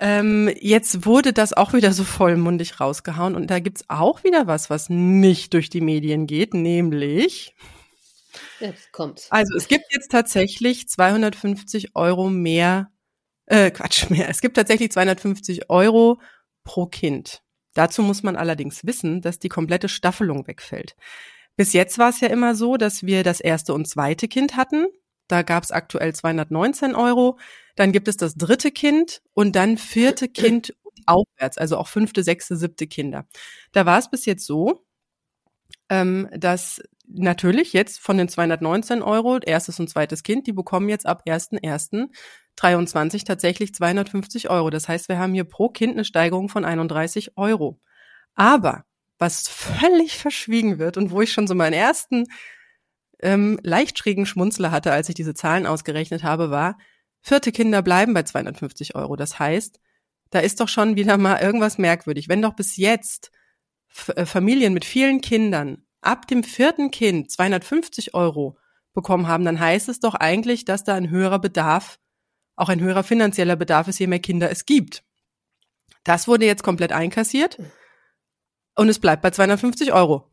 Ähm, 0.00 0.50
jetzt 0.60 1.06
wurde 1.06 1.32
das 1.32 1.52
auch 1.52 1.72
wieder 1.72 1.92
so 1.92 2.04
vollmundig 2.04 2.78
rausgehauen 2.80 3.34
und 3.34 3.50
da 3.50 3.58
gibt's 3.58 3.84
auch 3.88 4.22
wieder 4.22 4.46
was, 4.46 4.70
was 4.70 4.88
nicht 4.88 5.54
durch 5.54 5.70
die 5.70 5.80
Medien 5.80 6.26
geht, 6.26 6.54
nämlich 6.54 7.54
Jetzt 8.60 8.92
kommt's. 8.92 9.30
Also 9.30 9.56
es 9.56 9.68
gibt 9.68 9.86
jetzt 9.90 10.10
tatsächlich 10.10 10.88
250 10.88 11.96
Euro 11.96 12.30
mehr, 12.30 12.90
äh, 13.46 13.70
Quatsch 13.70 14.10
mehr. 14.10 14.28
Es 14.28 14.40
gibt 14.40 14.56
tatsächlich 14.56 14.92
250 14.92 15.70
Euro 15.70 16.20
pro 16.64 16.86
Kind. 16.86 17.42
Dazu 17.74 18.02
muss 18.02 18.22
man 18.22 18.36
allerdings 18.36 18.84
wissen, 18.84 19.20
dass 19.20 19.38
die 19.38 19.48
komplette 19.48 19.88
Staffelung 19.88 20.46
wegfällt. 20.46 20.96
Bis 21.58 21.72
jetzt 21.72 21.98
war 21.98 22.10
es 22.10 22.20
ja 22.20 22.28
immer 22.28 22.54
so, 22.54 22.76
dass 22.76 23.02
wir 23.02 23.24
das 23.24 23.40
erste 23.40 23.74
und 23.74 23.88
zweite 23.88 24.28
Kind 24.28 24.56
hatten. 24.56 24.86
Da 25.26 25.42
gab 25.42 25.64
es 25.64 25.72
aktuell 25.72 26.14
219 26.14 26.94
Euro. 26.94 27.36
Dann 27.74 27.90
gibt 27.90 28.06
es 28.06 28.16
das 28.16 28.36
dritte 28.36 28.70
Kind 28.70 29.22
und 29.34 29.56
dann 29.56 29.76
vierte 29.76 30.28
Kind 30.28 30.76
aufwärts, 31.06 31.58
also 31.58 31.76
auch 31.76 31.88
fünfte, 31.88 32.22
sechste, 32.22 32.56
siebte 32.56 32.86
Kinder. 32.86 33.26
Da 33.72 33.86
war 33.86 33.98
es 33.98 34.08
bis 34.08 34.24
jetzt 34.24 34.46
so, 34.46 34.84
ähm, 35.88 36.28
dass 36.32 36.80
natürlich 37.08 37.72
jetzt 37.72 37.98
von 37.98 38.18
den 38.18 38.28
219 38.28 39.02
Euro, 39.02 39.38
erstes 39.38 39.80
und 39.80 39.90
zweites 39.90 40.22
Kind, 40.22 40.46
die 40.46 40.52
bekommen 40.52 40.88
jetzt 40.88 41.06
ab 41.06 41.24
1.1.23 41.26 43.24
tatsächlich 43.24 43.74
250 43.74 44.48
Euro. 44.48 44.70
Das 44.70 44.86
heißt, 44.86 45.08
wir 45.08 45.18
haben 45.18 45.34
hier 45.34 45.44
pro 45.44 45.70
Kind 45.70 45.94
eine 45.94 46.04
Steigerung 46.04 46.48
von 46.48 46.64
31 46.64 47.36
Euro. 47.36 47.80
Aber 48.36 48.84
was 49.18 49.48
völlig 49.48 50.16
verschwiegen 50.16 50.78
wird 50.78 50.96
und 50.96 51.10
wo 51.10 51.20
ich 51.20 51.32
schon 51.32 51.46
so 51.46 51.54
meinen 51.54 51.72
ersten 51.72 52.26
ähm, 53.20 53.58
leicht 53.62 53.98
schrägen 53.98 54.26
Schmunzler 54.26 54.70
hatte, 54.70 54.92
als 54.92 55.08
ich 55.08 55.14
diese 55.14 55.34
Zahlen 55.34 55.66
ausgerechnet 55.66 56.22
habe, 56.22 56.50
war, 56.50 56.78
vierte 57.20 57.50
Kinder 57.52 57.82
bleiben 57.82 58.14
bei 58.14 58.22
250 58.22 58.94
Euro. 58.94 59.16
Das 59.16 59.38
heißt, 59.38 59.80
da 60.30 60.38
ist 60.38 60.60
doch 60.60 60.68
schon 60.68 60.96
wieder 60.96 61.18
mal 61.18 61.40
irgendwas 61.40 61.78
merkwürdig. 61.78 62.28
Wenn 62.28 62.42
doch 62.42 62.54
bis 62.54 62.76
jetzt 62.76 63.32
äh, 64.14 64.24
Familien 64.24 64.72
mit 64.72 64.84
vielen 64.84 65.20
Kindern 65.20 65.84
ab 66.00 66.28
dem 66.28 66.44
vierten 66.44 66.92
Kind 66.92 67.30
250 67.30 68.14
Euro 68.14 68.56
bekommen 68.94 69.26
haben, 69.26 69.44
dann 69.44 69.58
heißt 69.58 69.88
es 69.88 69.98
doch 69.98 70.14
eigentlich, 70.14 70.64
dass 70.64 70.84
da 70.84 70.94
ein 70.94 71.10
höherer 71.10 71.40
Bedarf, 71.40 71.98
auch 72.54 72.68
ein 72.68 72.80
höherer 72.80 73.02
finanzieller 73.02 73.56
Bedarf 73.56 73.88
ist, 73.88 73.98
je 73.98 74.06
mehr 74.06 74.20
Kinder 74.20 74.50
es 74.50 74.64
gibt. 74.64 75.02
Das 76.04 76.28
wurde 76.28 76.46
jetzt 76.46 76.62
komplett 76.62 76.92
einkassiert 76.92 77.58
und 78.78 78.88
es 78.88 78.98
bleibt 79.00 79.22
bei 79.22 79.30
250 79.30 79.92
Euro. 79.92 80.24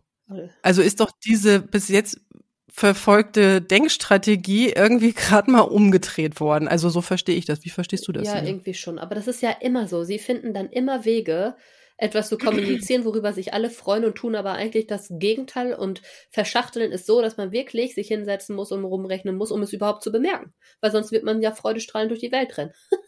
Also 0.61 0.81
ist 0.81 0.99
doch 0.99 1.11
diese 1.25 1.59
bis 1.59 1.87
jetzt 1.89 2.21
verfolgte 2.69 3.61
Denkstrategie 3.61 4.69
irgendwie 4.69 5.13
gerade 5.13 5.49
mal 5.49 5.61
umgedreht 5.61 6.39
worden. 6.39 6.67
Also 6.67 6.89
so 6.89 7.01
verstehe 7.01 7.35
ich 7.35 7.45
das. 7.45 7.63
Wie 7.65 7.69
verstehst 7.69 8.07
du 8.07 8.11
das? 8.11 8.27
Ja, 8.27 8.39
hier? 8.39 8.49
irgendwie 8.49 8.73
schon. 8.73 8.99
Aber 8.99 9.15
das 9.15 9.27
ist 9.27 9.41
ja 9.41 9.51
immer 9.61 9.87
so. 9.87 10.03
Sie 10.03 10.19
finden 10.19 10.53
dann 10.53 10.69
immer 10.69 11.05
Wege, 11.05 11.55
etwas 11.97 12.27
zu 12.27 12.37
kommunizieren, 12.37 13.05
worüber 13.05 13.31
sich 13.31 13.53
alle 13.53 13.69
freuen 13.69 14.03
und 14.03 14.15
tun 14.15 14.35
aber 14.35 14.53
eigentlich 14.53 14.85
das 14.85 15.07
Gegenteil 15.09 15.73
und 15.73 16.01
verschachteln 16.29 16.91
ist 16.91 17.05
so, 17.05 17.21
dass 17.21 17.37
man 17.37 17.51
wirklich 17.53 17.95
sich 17.95 18.09
hinsetzen 18.09 18.55
muss 18.55 18.71
und 18.71 18.83
rumrechnen 18.83 19.35
muss, 19.35 19.51
um 19.51 19.61
es 19.61 19.71
überhaupt 19.71 20.03
zu 20.03 20.11
bemerken. 20.11 20.53
Weil 20.81 20.91
sonst 20.91 21.11
wird 21.11 21.23
man 21.23 21.41
ja 21.41 21.51
freudestrahlend 21.51 22.11
durch 22.11 22.19
die 22.19 22.31
Welt 22.33 22.57
rennen. 22.57 22.73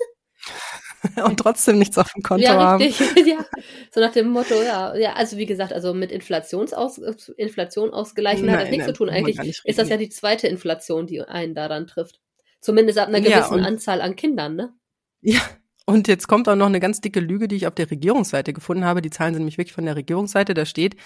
und 1.25 1.37
trotzdem 1.39 1.79
nichts 1.79 1.97
auf 1.97 2.11
dem 2.13 2.23
Konto 2.23 2.43
ja, 2.43 2.55
haben. 2.55 2.83
Richtig, 2.83 3.07
ja, 3.27 3.45
so 3.91 4.01
nach 4.01 4.11
dem 4.11 4.29
Motto, 4.29 4.55
ja, 4.55 4.95
ja, 4.95 5.13
also 5.13 5.37
wie 5.37 5.45
gesagt, 5.45 5.73
also 5.73 5.93
mit 5.93 6.11
Inflationsaus 6.11 6.97
Inflation 7.37 7.91
ausgleichen 7.91 8.45
nein, 8.45 8.55
hat 8.55 8.63
das 8.63 8.69
nichts 8.71 8.85
nein, 8.85 8.95
zu 8.95 8.97
tun. 8.97 9.09
Eigentlich 9.09 9.61
ist 9.63 9.79
das 9.79 9.89
ja 9.89 9.97
die 9.97 10.09
zweite 10.09 10.47
Inflation, 10.47 11.07
die 11.07 11.21
einen 11.21 11.55
daran 11.55 11.87
trifft. 11.87 12.19
Zumindest 12.59 12.97
ab 12.97 13.09
einer 13.09 13.21
gewissen 13.21 13.59
ja, 13.59 13.65
Anzahl 13.65 14.01
an 14.01 14.15
Kindern, 14.15 14.55
ne? 14.55 14.73
Ja, 15.21 15.41
und 15.89 16.09
jetzt 16.09 16.27
kommt 16.27 16.49
auch 16.49 16.55
noch 16.55 16.65
eine 16.65 16.81
ganz 16.81 16.99
dicke 16.99 17.21
Lüge, 17.21 17.47
die 17.47 17.55
ich 17.55 17.65
auf 17.65 17.73
der 17.73 17.89
Regierungsseite 17.89 18.51
gefunden 18.51 18.83
habe. 18.83 19.01
Die 19.01 19.09
Zahlen 19.09 19.33
sind 19.33 19.43
nämlich 19.43 19.57
wirklich 19.57 19.73
von 19.73 19.85
der 19.85 19.95
Regierungsseite. 19.95 20.53
Da 20.53 20.65
steht, 20.65 20.97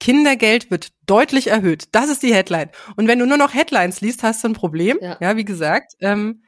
Kindergeld 0.00 0.72
wird 0.72 0.88
deutlich 1.06 1.46
erhöht. 1.46 1.84
Das 1.92 2.10
ist 2.10 2.24
die 2.24 2.34
Headline. 2.34 2.70
Und 2.96 3.06
wenn 3.06 3.20
du 3.20 3.26
nur 3.26 3.36
noch 3.36 3.54
Headlines 3.54 4.00
liest, 4.00 4.24
hast 4.24 4.42
du 4.42 4.48
ein 4.48 4.54
Problem. 4.54 4.98
Ja, 5.00 5.18
ja 5.20 5.36
wie 5.36 5.44
gesagt. 5.44 5.92
Ähm, 6.00 6.42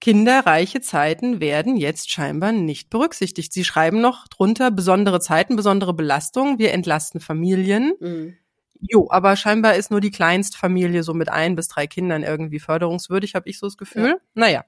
kinderreiche 0.00 0.80
Zeiten 0.80 1.40
werden 1.40 1.76
jetzt 1.76 2.10
scheinbar 2.10 2.52
nicht 2.52 2.90
berücksichtigt. 2.90 3.52
Sie 3.52 3.64
schreiben 3.64 4.00
noch 4.00 4.28
drunter 4.28 4.70
besondere 4.70 5.20
Zeiten, 5.20 5.56
besondere 5.56 5.94
Belastungen. 5.94 6.58
Wir 6.58 6.72
entlasten 6.72 7.20
Familien. 7.20 7.92
Mhm. 8.00 8.36
Jo, 8.80 9.08
aber 9.10 9.36
scheinbar 9.36 9.74
ist 9.74 9.90
nur 9.90 10.00
die 10.00 10.10
Kleinstfamilie 10.10 11.02
so 11.02 11.12
mit 11.12 11.28
ein 11.28 11.54
bis 11.54 11.68
drei 11.68 11.86
Kindern 11.86 12.22
irgendwie 12.22 12.60
förderungswürdig, 12.60 13.34
habe 13.34 13.48
ich 13.50 13.58
so 13.58 13.66
das 13.66 13.76
Gefühl. 13.76 14.08
Ja. 14.08 14.16
Naja. 14.34 14.64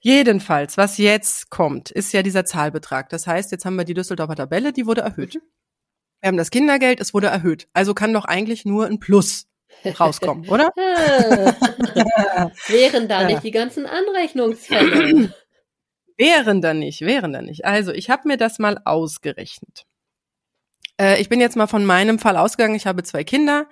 Jedenfalls, 0.00 0.78
was 0.78 0.98
jetzt 0.98 1.50
kommt, 1.50 1.90
ist 1.90 2.12
ja 2.12 2.22
dieser 2.22 2.44
Zahlbetrag. 2.44 3.10
Das 3.10 3.26
heißt, 3.26 3.52
jetzt 3.52 3.64
haben 3.64 3.76
wir 3.76 3.84
die 3.84 3.94
Düsseldorfer 3.94 4.34
Tabelle, 4.34 4.72
die 4.72 4.86
wurde 4.86 5.02
erhöht. 5.02 5.34
Mhm. 5.34 5.40
Wir 6.20 6.28
haben 6.28 6.36
das 6.36 6.50
Kindergeld, 6.50 7.00
es 7.00 7.12
wurde 7.14 7.26
erhöht. 7.26 7.68
Also 7.72 7.94
kann 7.94 8.12
doch 8.12 8.24
eigentlich 8.24 8.64
nur 8.64 8.86
ein 8.86 8.98
Plus 8.98 9.48
rauskommen, 9.90 10.48
oder? 10.48 10.70
wären 12.68 13.08
da 13.08 13.24
nicht 13.24 13.42
die 13.42 13.50
ganzen 13.50 13.86
Anrechnungsfälle? 13.86 15.32
Wären 16.18 16.60
da 16.60 16.74
nicht, 16.74 17.00
wären 17.00 17.32
da 17.32 17.40
nicht. 17.42 17.64
Also 17.64 17.90
ich 17.90 18.10
habe 18.10 18.28
mir 18.28 18.36
das 18.36 18.58
mal 18.58 18.78
ausgerechnet. 18.84 19.86
Äh, 21.00 21.20
ich 21.20 21.28
bin 21.28 21.40
jetzt 21.40 21.56
mal 21.56 21.66
von 21.66 21.84
meinem 21.84 22.18
Fall 22.18 22.36
ausgegangen. 22.36 22.74
Ich 22.74 22.86
habe 22.86 23.02
zwei 23.02 23.24
Kinder, 23.24 23.66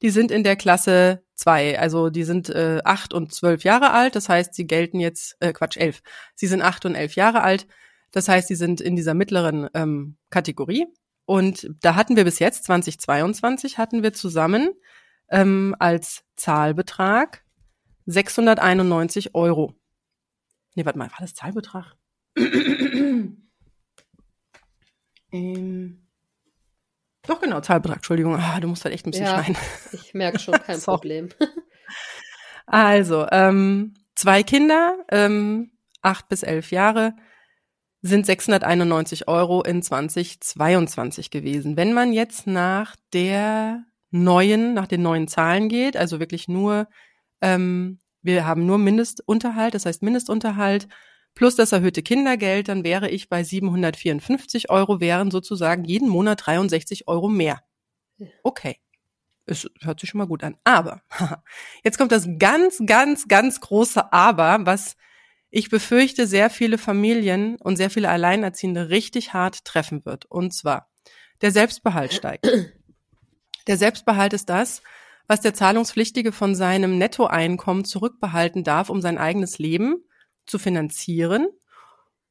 die 0.00 0.10
sind 0.10 0.30
in 0.30 0.42
der 0.42 0.56
Klasse 0.56 1.22
zwei, 1.34 1.78
also 1.78 2.10
die 2.10 2.24
sind 2.24 2.48
äh, 2.50 2.80
acht 2.84 3.14
und 3.14 3.32
zwölf 3.32 3.62
Jahre 3.64 3.92
alt. 3.92 4.16
Das 4.16 4.28
heißt, 4.28 4.54
sie 4.54 4.66
gelten 4.66 5.00
jetzt, 5.00 5.36
äh, 5.40 5.52
Quatsch, 5.52 5.76
elf. 5.76 6.02
Sie 6.34 6.46
sind 6.46 6.62
acht 6.62 6.84
und 6.84 6.94
elf 6.94 7.14
Jahre 7.14 7.42
alt. 7.42 7.66
Das 8.10 8.28
heißt, 8.28 8.48
sie 8.48 8.56
sind 8.56 8.80
in 8.80 8.96
dieser 8.96 9.14
mittleren 9.14 9.68
ähm, 9.74 10.16
Kategorie. 10.30 10.86
Und 11.24 11.70
da 11.80 11.94
hatten 11.94 12.16
wir 12.16 12.24
bis 12.24 12.40
jetzt, 12.40 12.64
2022, 12.64 13.78
hatten 13.78 14.02
wir 14.02 14.12
zusammen 14.12 14.70
ähm, 15.28 15.74
als 15.78 16.24
Zahlbetrag 16.36 17.44
691 18.06 19.34
Euro. 19.34 19.74
Nee, 20.74 20.84
warte 20.84 20.98
mal, 20.98 21.10
war 21.10 21.18
das 21.20 21.34
Zahlbetrag? 21.34 21.96
ähm, 25.32 26.02
doch, 27.22 27.40
genau, 27.40 27.60
Zahlbetrag, 27.60 27.98
Entschuldigung. 27.98 28.36
Ah, 28.36 28.58
du 28.58 28.68
musst 28.68 28.84
halt 28.84 28.94
echt 28.94 29.06
ein 29.06 29.10
bisschen 29.12 29.26
ja, 29.26 29.34
schneiden. 29.34 29.56
Ich 29.92 30.14
merke 30.14 30.38
schon, 30.38 30.54
kein 30.54 30.80
Problem. 30.82 31.28
also, 32.66 33.26
ähm, 33.30 33.94
zwei 34.14 34.42
Kinder, 34.42 35.04
ähm, 35.10 35.72
acht 36.00 36.28
bis 36.28 36.42
elf 36.42 36.72
Jahre, 36.72 37.14
sind 38.00 38.26
691 38.26 39.28
Euro 39.28 39.62
in 39.62 39.82
2022 39.82 41.30
gewesen. 41.30 41.76
Wenn 41.76 41.92
man 41.92 42.12
jetzt 42.12 42.48
nach 42.48 42.96
der 43.12 43.84
neuen, 44.12 44.74
nach 44.74 44.86
den 44.86 45.02
neuen 45.02 45.28
Zahlen 45.28 45.68
geht, 45.68 45.96
also 45.96 46.20
wirklich 46.20 46.48
nur, 46.48 46.88
ähm, 47.40 47.98
wir 48.22 48.46
haben 48.46 48.66
nur 48.66 48.78
Mindestunterhalt, 48.78 49.74
das 49.74 49.86
heißt 49.86 50.02
Mindestunterhalt 50.02 50.88
plus 51.34 51.56
das 51.56 51.72
erhöhte 51.72 52.02
Kindergeld, 52.02 52.68
dann 52.68 52.84
wäre 52.84 53.08
ich 53.08 53.28
bei 53.28 53.42
754 53.42 54.70
Euro, 54.70 55.00
wären 55.00 55.30
sozusagen 55.30 55.84
jeden 55.84 56.08
Monat 56.08 56.46
63 56.46 57.08
Euro 57.08 57.28
mehr. 57.28 57.62
Okay. 58.42 58.76
Es 59.44 59.68
hört 59.80 59.98
sich 59.98 60.10
schon 60.10 60.18
mal 60.18 60.28
gut 60.28 60.44
an. 60.44 60.56
Aber, 60.62 61.02
jetzt 61.84 61.98
kommt 61.98 62.12
das 62.12 62.28
ganz, 62.38 62.80
ganz, 62.86 63.26
ganz 63.26 63.60
große 63.60 64.12
Aber, 64.12 64.58
was 64.66 64.96
ich 65.50 65.68
befürchte, 65.68 66.26
sehr 66.26 66.48
viele 66.48 66.78
Familien 66.78 67.56
und 67.56 67.76
sehr 67.76 67.90
viele 67.90 68.08
Alleinerziehende 68.08 68.88
richtig 68.88 69.32
hart 69.32 69.64
treffen 69.64 70.04
wird. 70.04 70.26
Und 70.26 70.54
zwar, 70.54 70.90
der 71.40 71.50
Selbstbehalt 71.50 72.12
steigt. 72.12 72.46
Der 73.66 73.76
Selbstbehalt 73.76 74.32
ist 74.32 74.48
das, 74.48 74.82
was 75.26 75.40
der 75.40 75.54
Zahlungspflichtige 75.54 76.32
von 76.32 76.54
seinem 76.54 76.98
Nettoeinkommen 76.98 77.84
zurückbehalten 77.84 78.64
darf, 78.64 78.90
um 78.90 79.00
sein 79.00 79.18
eigenes 79.18 79.58
Leben 79.58 80.04
zu 80.46 80.58
finanzieren. 80.58 81.46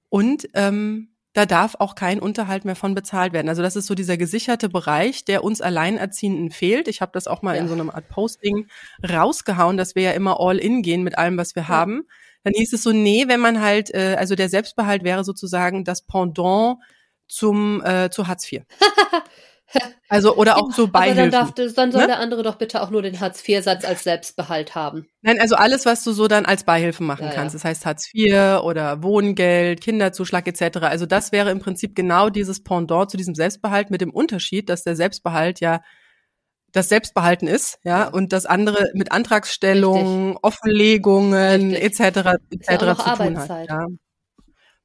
Und 0.10 0.48
ähm, 0.54 1.12
da 1.34 1.46
darf 1.46 1.76
auch 1.80 1.96
kein 1.96 2.20
Unterhalt 2.20 2.66
mehr 2.66 2.76
von 2.76 2.94
bezahlt 2.94 3.32
werden. 3.32 3.48
Also 3.48 3.62
das 3.62 3.78
ist 3.78 3.88
so 3.88 3.96
dieser 3.96 4.18
gesicherte 4.18 4.68
Bereich, 4.68 5.24
der 5.24 5.46
uns 5.46 5.62
Alleinerziehenden 5.62 6.52
fehlt. 6.52 6.90
Ich 6.90 7.00
habe 7.02 7.14
das 7.14 7.28
auch 7.28 7.42
mal 7.42 7.56
ja. 7.56 7.62
in 7.62 7.70
so 7.70 7.74
einem 7.74 7.90
Art 7.90 8.10
Posting 8.10 8.68
rausgehauen, 9.10 9.78
dass 9.78 9.96
wir 9.96 10.04
ja 10.04 10.12
immer 10.12 10.42
all 10.42 10.58
in 10.58 10.82
gehen 10.82 11.04
mit 11.04 11.18
allem, 11.18 11.38
was 11.38 11.56
wir 11.56 11.64
ja. 11.64 11.70
haben. 11.70 12.04
Dann 12.44 12.54
hieß 12.54 12.74
es 12.74 12.84
so, 12.84 12.92
nee, 12.92 13.26
wenn 13.28 13.40
man 13.40 13.62
halt, 13.62 13.94
äh, 13.94 14.16
also 14.20 14.36
der 14.36 14.50
Selbstbehalt 14.50 15.04
wäre 15.04 15.24
sozusagen 15.24 15.86
das 15.86 16.02
Pendant 16.02 16.80
zum 17.28 17.82
äh, 17.86 18.10
zu 18.10 18.28
Hartz 18.28 18.52
IV. 18.52 18.64
Also 20.10 20.36
oder 20.36 20.58
auch 20.58 20.72
so 20.72 20.88
Beihilfen. 20.88 21.20
Aber 21.20 21.32
dann, 21.32 21.56
darf, 21.56 21.74
dann 21.74 21.92
soll 21.92 22.02
ne? 22.02 22.08
der 22.08 22.20
andere 22.20 22.44
doch 22.44 22.56
bitte 22.56 22.82
auch 22.82 22.90
nur 22.90 23.02
den 23.02 23.20
Hartz-IV-Satz 23.20 23.86
als 23.86 24.04
Selbstbehalt 24.04 24.76
haben. 24.76 25.08
Nein, 25.22 25.40
also 25.40 25.56
alles, 25.56 25.86
was 25.86 26.04
du 26.04 26.12
so 26.12 26.28
dann 26.28 26.46
als 26.46 26.66
Beihilfe 26.66 27.04
machen 27.04 27.28
ja, 27.28 27.32
kannst. 27.32 27.54
Ja. 27.54 27.60
Das 27.60 27.66
heißt 27.66 27.86
Hartz 27.86 28.10
IV 28.14 28.62
oder 28.64 29.04
Wohngeld, 29.04 29.80
Kinderzuschlag 29.80 30.48
etc. 30.48 30.80
Also 30.82 31.06
das 31.06 31.32
wäre 31.32 31.52
im 31.52 31.60
Prinzip 31.60 31.96
genau 31.96 32.30
dieses 32.30 32.62
Pendant 32.62 33.10
zu 33.10 33.18
diesem 33.18 33.36
Selbstbehalt 33.36 33.90
mit 33.90 34.02
dem 34.02 34.12
Unterschied, 34.12 34.70
dass 34.70 34.84
der 34.84 34.96
Selbstbehalt 34.96 35.62
ja 35.62 35.82
das 36.72 36.90
Selbstbehalten 36.90 37.48
ist, 37.48 37.80
ja, 37.84 38.08
und 38.08 38.34
das 38.34 38.46
andere 38.46 38.90
mit 38.94 39.12
Antragstellungen, 39.12 40.28
Richtig. 40.28 40.44
Offenlegungen 40.44 41.74
etc. 41.74 42.00
etc. 42.00 42.70
Ja 42.70 42.96
zu 42.96 43.24
tun 43.24 43.38
hat. 43.38 43.70
Ja. 43.70 43.88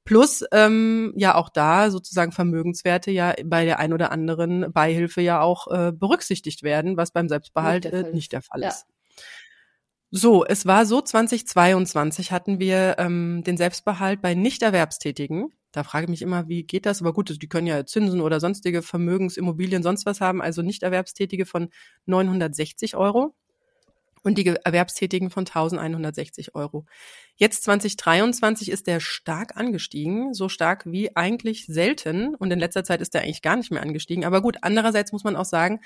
Plus 0.06 0.44
ähm, 0.52 1.12
ja 1.16 1.34
auch 1.34 1.48
da 1.50 1.90
sozusagen 1.90 2.32
Vermögenswerte 2.32 3.10
ja 3.10 3.34
bei 3.44 3.64
der 3.64 3.80
ein 3.80 3.92
oder 3.92 4.12
anderen 4.12 4.72
Beihilfe 4.72 5.20
ja 5.20 5.40
auch 5.40 5.66
äh, 5.66 5.92
berücksichtigt 5.92 6.62
werden, 6.62 6.96
was 6.96 7.10
beim 7.10 7.28
Selbstbehalt 7.28 7.84
nicht 7.84 7.92
der 7.92 8.00
Fall, 8.00 8.10
äh, 8.10 8.14
nicht 8.14 8.32
der 8.32 8.42
Fall 8.42 8.62
ist. 8.62 8.86
Ja. 8.88 8.96
So, 10.12 10.46
es 10.46 10.64
war 10.64 10.86
so, 10.86 11.00
2022 11.00 12.30
hatten 12.30 12.60
wir 12.60 12.94
ähm, 12.98 13.42
den 13.44 13.56
Selbstbehalt 13.56 14.22
bei 14.22 14.34
Nichterwerbstätigen. 14.34 15.52
Da 15.72 15.82
frage 15.82 16.04
ich 16.04 16.10
mich 16.10 16.22
immer, 16.22 16.48
wie 16.48 16.62
geht 16.62 16.86
das? 16.86 17.02
Aber 17.02 17.12
gut, 17.12 17.42
die 17.42 17.48
können 17.48 17.66
ja 17.66 17.84
Zinsen 17.84 18.20
oder 18.20 18.38
sonstige 18.38 18.82
Vermögensimmobilien, 18.82 19.82
sonst 19.82 20.06
was 20.06 20.20
haben, 20.20 20.40
also 20.40 20.62
Nichterwerbstätige 20.62 21.44
von 21.44 21.68
960 22.06 22.96
Euro 22.96 23.34
und 24.26 24.36
die 24.36 24.46
Erwerbstätigen 24.46 25.30
von 25.30 25.42
1160 25.42 26.56
Euro. 26.56 26.84
Jetzt 27.36 27.62
2023 27.62 28.72
ist 28.72 28.88
der 28.88 28.98
stark 28.98 29.56
angestiegen, 29.56 30.34
so 30.34 30.48
stark 30.48 30.84
wie 30.84 31.14
eigentlich 31.14 31.66
selten. 31.66 32.34
Und 32.34 32.50
in 32.50 32.58
letzter 32.58 32.82
Zeit 32.82 33.00
ist 33.00 33.14
der 33.14 33.22
eigentlich 33.22 33.40
gar 33.40 33.54
nicht 33.54 33.70
mehr 33.70 33.82
angestiegen. 33.82 34.24
Aber 34.24 34.42
gut, 34.42 34.56
andererseits 34.62 35.12
muss 35.12 35.22
man 35.22 35.36
auch 35.36 35.44
sagen, 35.44 35.78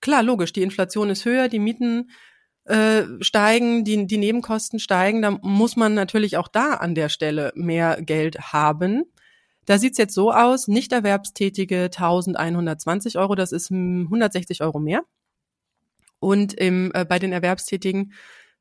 klar, 0.00 0.22
logisch, 0.22 0.52
die 0.52 0.62
Inflation 0.62 1.10
ist 1.10 1.24
höher, 1.24 1.48
die 1.48 1.58
Mieten 1.58 2.10
äh, 2.64 3.02
steigen, 3.22 3.82
die, 3.82 4.06
die 4.06 4.18
Nebenkosten 4.18 4.78
steigen. 4.78 5.20
Da 5.20 5.32
muss 5.42 5.74
man 5.74 5.92
natürlich 5.92 6.36
auch 6.36 6.46
da 6.46 6.74
an 6.74 6.94
der 6.94 7.08
Stelle 7.08 7.50
mehr 7.56 8.00
Geld 8.02 8.52
haben. 8.52 9.02
Da 9.66 9.78
sieht's 9.78 9.98
jetzt 9.98 10.14
so 10.14 10.30
aus, 10.32 10.68
nicht 10.68 10.92
Erwerbstätige 10.92 11.86
1120 11.86 13.18
Euro, 13.18 13.34
das 13.34 13.50
ist 13.50 13.72
160 13.72 14.62
Euro 14.62 14.78
mehr 14.78 15.02
und 16.20 16.54
im, 16.54 16.92
äh, 16.94 17.04
bei 17.04 17.18
den 17.18 17.32
Erwerbstätigen 17.32 18.12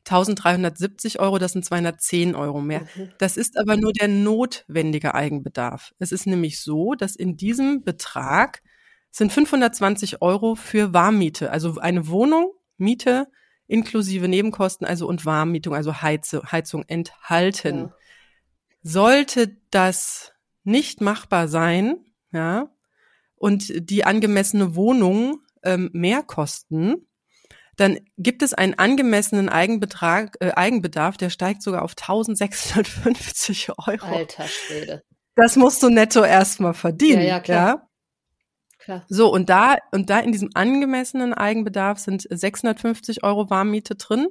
1370 0.05 1.19
Euro, 1.19 1.37
das 1.37 1.51
sind 1.51 1.65
210 1.65 2.35
Euro 2.35 2.61
mehr. 2.61 2.87
Mhm. 2.95 3.11
Das 3.19 3.37
ist 3.37 3.59
aber 3.59 3.77
nur 3.77 3.93
der 3.93 4.07
notwendige 4.07 5.13
Eigenbedarf. 5.13 5.93
Es 5.99 6.11
ist 6.11 6.25
nämlich 6.25 6.61
so, 6.61 6.95
dass 6.95 7.15
in 7.15 7.37
diesem 7.37 7.83
Betrag 7.83 8.63
sind 9.11 9.31
520 9.31 10.21
Euro 10.21 10.55
für 10.55 10.93
Warmmiete, 10.93 11.51
also 11.51 11.77
eine 11.77 12.07
Wohnung, 12.07 12.53
Miete 12.77 13.27
inklusive 13.67 14.27
Nebenkosten, 14.27 14.85
also 14.85 15.07
und 15.07 15.25
Warmmietung, 15.25 15.75
also 15.75 16.01
Heize, 16.01 16.41
Heizung 16.51 16.83
enthalten. 16.87 17.77
Ja. 17.77 17.93
Sollte 18.81 19.57
das 19.69 20.33
nicht 20.63 21.01
machbar 21.01 21.47
sein, 21.47 22.05
ja, 22.31 22.69
und 23.35 23.71
die 23.89 24.03
angemessene 24.03 24.75
Wohnung 24.75 25.41
ähm, 25.63 25.89
mehr 25.93 26.23
kosten, 26.23 27.07
dann 27.79 27.99
gibt 28.17 28.41
es 28.41 28.53
einen 28.53 28.73
angemessenen 28.73 29.49
Eigenbetrag, 29.49 30.35
äh, 30.39 30.51
Eigenbedarf, 30.51 31.17
der 31.17 31.29
steigt 31.29 31.61
sogar 31.61 31.83
auf 31.83 31.95
1650 31.95 33.69
Euro. 33.69 34.05
Alter 34.05 34.47
Schwede. 34.47 35.03
Das 35.35 35.55
musst 35.55 35.81
du 35.83 35.89
netto 35.89 36.23
erstmal 36.23 36.73
verdienen. 36.73 37.21
Ja, 37.21 37.27
ja, 37.27 37.39
klar. 37.39 37.67
Ja? 37.67 37.89
Klar. 38.79 39.05
So, 39.07 39.31
und 39.31 39.49
da, 39.49 39.77
und 39.91 40.09
da 40.09 40.19
in 40.19 40.31
diesem 40.31 40.49
angemessenen 40.53 41.33
Eigenbedarf 41.33 41.99
sind 41.99 42.27
650 42.29 43.23
Euro 43.23 43.49
Warmmiete 43.49 43.95
drin. 43.95 44.27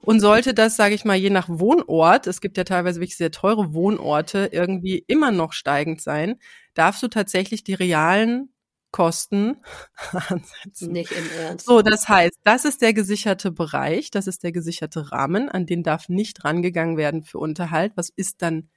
Und 0.00 0.20
sollte 0.20 0.52
das, 0.52 0.76
sage 0.76 0.94
ich 0.94 1.04
mal, 1.04 1.16
je 1.16 1.30
nach 1.30 1.48
Wohnort, 1.48 2.26
es 2.26 2.42
gibt 2.42 2.58
ja 2.58 2.64
teilweise 2.64 3.00
wirklich 3.00 3.16
sehr 3.16 3.30
teure 3.30 3.72
Wohnorte, 3.72 4.50
irgendwie 4.52 5.02
immer 5.06 5.30
noch 5.30 5.54
steigend 5.54 6.02
sein, 6.02 6.36
darfst 6.74 7.02
du 7.02 7.08
tatsächlich 7.08 7.64
die 7.64 7.72
realen 7.72 8.53
Kosten 8.94 9.56
ansetzen. 10.12 10.92
Nicht 10.92 11.10
im 11.10 11.28
Ernst. 11.40 11.66
So, 11.66 11.82
das 11.82 12.08
heißt, 12.08 12.38
das 12.44 12.64
ist 12.64 12.80
der 12.80 12.94
gesicherte 12.94 13.50
Bereich, 13.50 14.12
das 14.12 14.28
ist 14.28 14.44
der 14.44 14.52
gesicherte 14.52 15.10
Rahmen, 15.10 15.48
an 15.48 15.66
den 15.66 15.82
darf 15.82 16.08
nicht 16.08 16.44
rangegangen 16.44 16.96
werden 16.96 17.24
für 17.24 17.38
Unterhalt. 17.38 17.90
Was 17.96 18.08
ist 18.08 18.40
dann, 18.40 18.70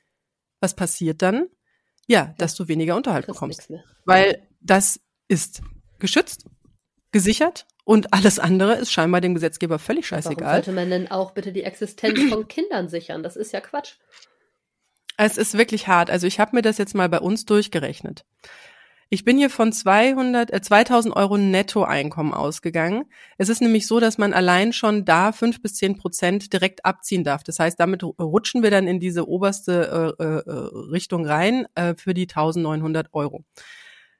was 0.59 0.75
passiert 0.75 1.21
dann? 1.21 1.45
Ja, 2.07 2.33
dass 2.39 2.55
du 2.55 2.67
weniger 2.67 2.95
Unterhalt 2.95 3.27
bekommst. 3.27 3.71
Weil 4.05 4.41
das 4.59 4.99
ist 5.27 5.61
geschützt, 5.99 6.45
gesichert 7.11 7.67
Und 7.83 8.11
alles 8.11 8.39
andere 8.39 8.73
ist 8.73 8.91
scheinbar 8.91 9.21
dem 9.21 9.35
Gesetzgeber 9.35 9.77
völlig 9.77 10.07
scheißegal. 10.07 10.41
Warum 10.41 10.55
sollte 10.55 10.71
man 10.71 10.89
denn 10.89 11.11
auch 11.11 11.29
bitte 11.29 11.51
die 11.51 11.61
Existenz 11.61 12.19
von 12.27 12.47
Kindern 12.47 12.89
sichern? 12.89 13.21
Das 13.21 13.35
ist 13.35 13.53
ja 13.53 13.61
Quatsch. 13.61 13.93
Es 15.15 15.37
ist 15.37 15.59
wirklich 15.59 15.87
hart. 15.87 16.09
Also 16.09 16.25
ich 16.25 16.39
habe 16.39 16.55
mir 16.55 16.63
das 16.63 16.79
jetzt 16.79 16.95
mal 16.95 17.07
bei 17.07 17.19
uns 17.19 17.45
durchgerechnet. 17.45 18.25
Ich 19.09 19.23
bin 19.23 19.37
hier 19.37 19.49
von 19.49 19.71
200, 19.71 20.51
äh, 20.51 20.61
2000 20.61 21.15
Euro 21.15 21.37
Nettoeinkommen 21.37 22.33
ausgegangen. 22.33 23.05
Es 23.37 23.47
ist 23.47 23.61
nämlich 23.61 23.87
so, 23.87 23.99
dass 23.99 24.17
man 24.17 24.33
allein 24.33 24.73
schon 24.73 25.05
da 25.05 25.31
fünf 25.31 25.61
bis 25.61 25.75
zehn 25.75 25.97
Prozent 25.97 26.51
direkt 26.51 26.85
abziehen 26.85 27.23
darf. 27.23 27.43
Das 27.43 27.59
heißt, 27.59 27.79
damit 27.79 28.03
rutschen 28.03 28.63
wir 28.63 28.71
dann 28.71 28.87
in 28.87 28.99
diese 28.99 29.27
oberste 29.27 30.15
äh, 30.19 30.23
äh, 30.23 30.49
Richtung 30.91 31.25
rein 31.25 31.67
äh, 31.75 31.95
für 31.95 32.13
die 32.13 32.27
1900 32.27 33.13
Euro. 33.13 33.45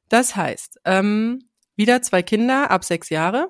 Das 0.07 0.35
heißt, 0.37 0.79
ähm, 0.85 1.49
wieder 1.75 2.01
zwei 2.01 2.23
Kinder 2.23 2.71
ab 2.71 2.85
sechs 2.85 3.09
Jahre 3.09 3.49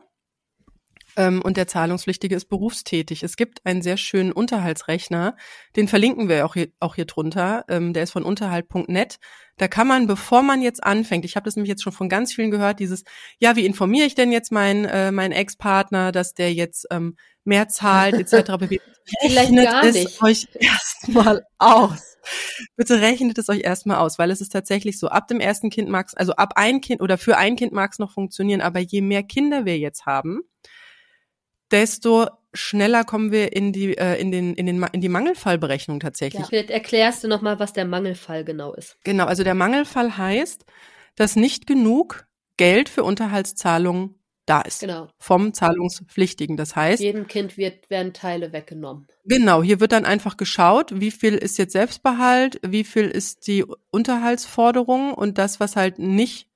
ähm, 1.17 1.41
und 1.41 1.57
der 1.57 1.67
Zahlungspflichtige 1.67 2.35
ist 2.35 2.47
berufstätig. 2.47 3.23
Es 3.23 3.35
gibt 3.35 3.65
einen 3.65 3.81
sehr 3.81 3.97
schönen 3.97 4.31
Unterhaltsrechner, 4.31 5.35
den 5.75 5.87
verlinken 5.87 6.29
wir 6.29 6.45
auch 6.45 6.53
hier, 6.53 6.67
auch 6.79 6.95
hier 6.95 7.05
drunter. 7.05 7.65
Ähm, 7.67 7.91
der 7.91 8.03
ist 8.03 8.11
von 8.11 8.23
unterhalt.net. 8.23 9.17
Da 9.57 9.67
kann 9.67 9.87
man, 9.87 10.05
bevor 10.05 10.43
man 10.43 10.61
jetzt 10.61 10.83
anfängt, 10.83 11.25
ich 11.25 11.35
habe 11.35 11.45
das 11.45 11.55
nämlich 11.55 11.69
jetzt 11.69 11.83
schon 11.83 11.91
von 11.91 12.09
ganz 12.09 12.33
vielen 12.33 12.51
gehört, 12.51 12.79
dieses, 12.79 13.03
ja, 13.39 13.55
wie 13.55 13.65
informiere 13.65 14.05
ich 14.05 14.13
denn 14.13 14.31
jetzt 14.31 14.51
meinen 14.51 14.85
äh, 14.85 15.11
meinen 15.11 15.31
Ex-Partner, 15.31 16.11
dass 16.11 16.35
der 16.35 16.53
jetzt 16.53 16.85
ähm, 16.91 17.17
mehr 17.43 17.67
zahlt, 17.67 18.13
etc. 18.13 18.51
Vielleicht 19.21 19.55
gar 19.55 19.83
es 19.83 19.95
nicht. 19.95 20.21
euch 20.21 20.47
erstmal 20.53 21.43
aus. 21.57 22.17
Bitte 22.75 23.01
rechnet 23.01 23.37
es 23.37 23.49
euch 23.49 23.61
erstmal 23.61 23.97
aus, 23.97 24.19
weil 24.19 24.31
es 24.31 24.41
ist 24.41 24.51
tatsächlich 24.51 24.99
so, 24.99 25.07
ab 25.07 25.27
dem 25.27 25.39
ersten 25.39 25.69
Kind 25.69 25.89
mag 25.89 26.07
es, 26.07 26.13
also 26.13 26.33
ab 26.33 26.53
ein 26.55 26.81
Kind 26.81 27.01
oder 27.01 27.17
für 27.17 27.37
ein 27.37 27.55
Kind 27.55 27.71
mag 27.71 27.91
es 27.93 27.99
noch 27.99 28.11
funktionieren, 28.11 28.61
aber 28.61 28.79
je 28.79 29.01
mehr 29.01 29.23
Kinder 29.23 29.65
wir 29.65 29.77
jetzt 29.79 30.05
haben, 30.05 30.41
desto 31.71 32.27
schneller 32.53 33.03
kommen 33.03 33.31
wir 33.31 33.53
in 33.53 33.71
die 33.71 33.97
äh, 33.97 34.19
in 34.19 34.31
den 34.31 34.53
in 34.55 34.65
den 34.65 34.83
in 34.91 35.01
die 35.01 35.09
Mangelfallberechnung 35.09 35.99
tatsächlich. 35.99 36.41
Ja, 36.41 36.47
vielleicht 36.47 36.69
erklärst 36.69 37.23
du 37.23 37.27
noch 37.27 37.41
mal, 37.41 37.59
was 37.59 37.73
der 37.73 37.85
Mangelfall 37.85 38.43
genau 38.43 38.73
ist. 38.73 38.97
Genau, 39.03 39.25
also 39.25 39.43
der 39.43 39.55
Mangelfall 39.55 40.17
heißt, 40.17 40.65
dass 41.15 41.35
nicht 41.35 41.67
genug 41.67 42.27
Geld 42.57 42.89
für 42.89 43.03
Unterhaltszahlungen 43.03 44.15
da 44.47 44.61
ist. 44.61 44.79
Genau. 44.79 45.09
Vom 45.19 45.53
Zahlungspflichtigen. 45.53 46.57
Das 46.57 46.75
heißt, 46.75 47.01
jedem 47.01 47.27
Kind 47.27 47.57
wird 47.57 47.89
werden 47.89 48.13
Teile 48.13 48.53
weggenommen. 48.53 49.07
Genau, 49.25 49.61
hier 49.61 49.79
wird 49.79 49.91
dann 49.91 50.05
einfach 50.05 50.37
geschaut, 50.37 50.99
wie 50.99 51.11
viel 51.11 51.35
ist 51.35 51.57
jetzt 51.57 51.73
Selbstbehalt, 51.73 52.59
wie 52.65 52.85
viel 52.85 53.07
ist 53.07 53.45
die 53.47 53.65
Unterhaltsforderung 53.91 55.13
und 55.13 55.37
das, 55.37 55.59
was 55.59 55.75
halt 55.75 55.99
nicht 55.99 56.46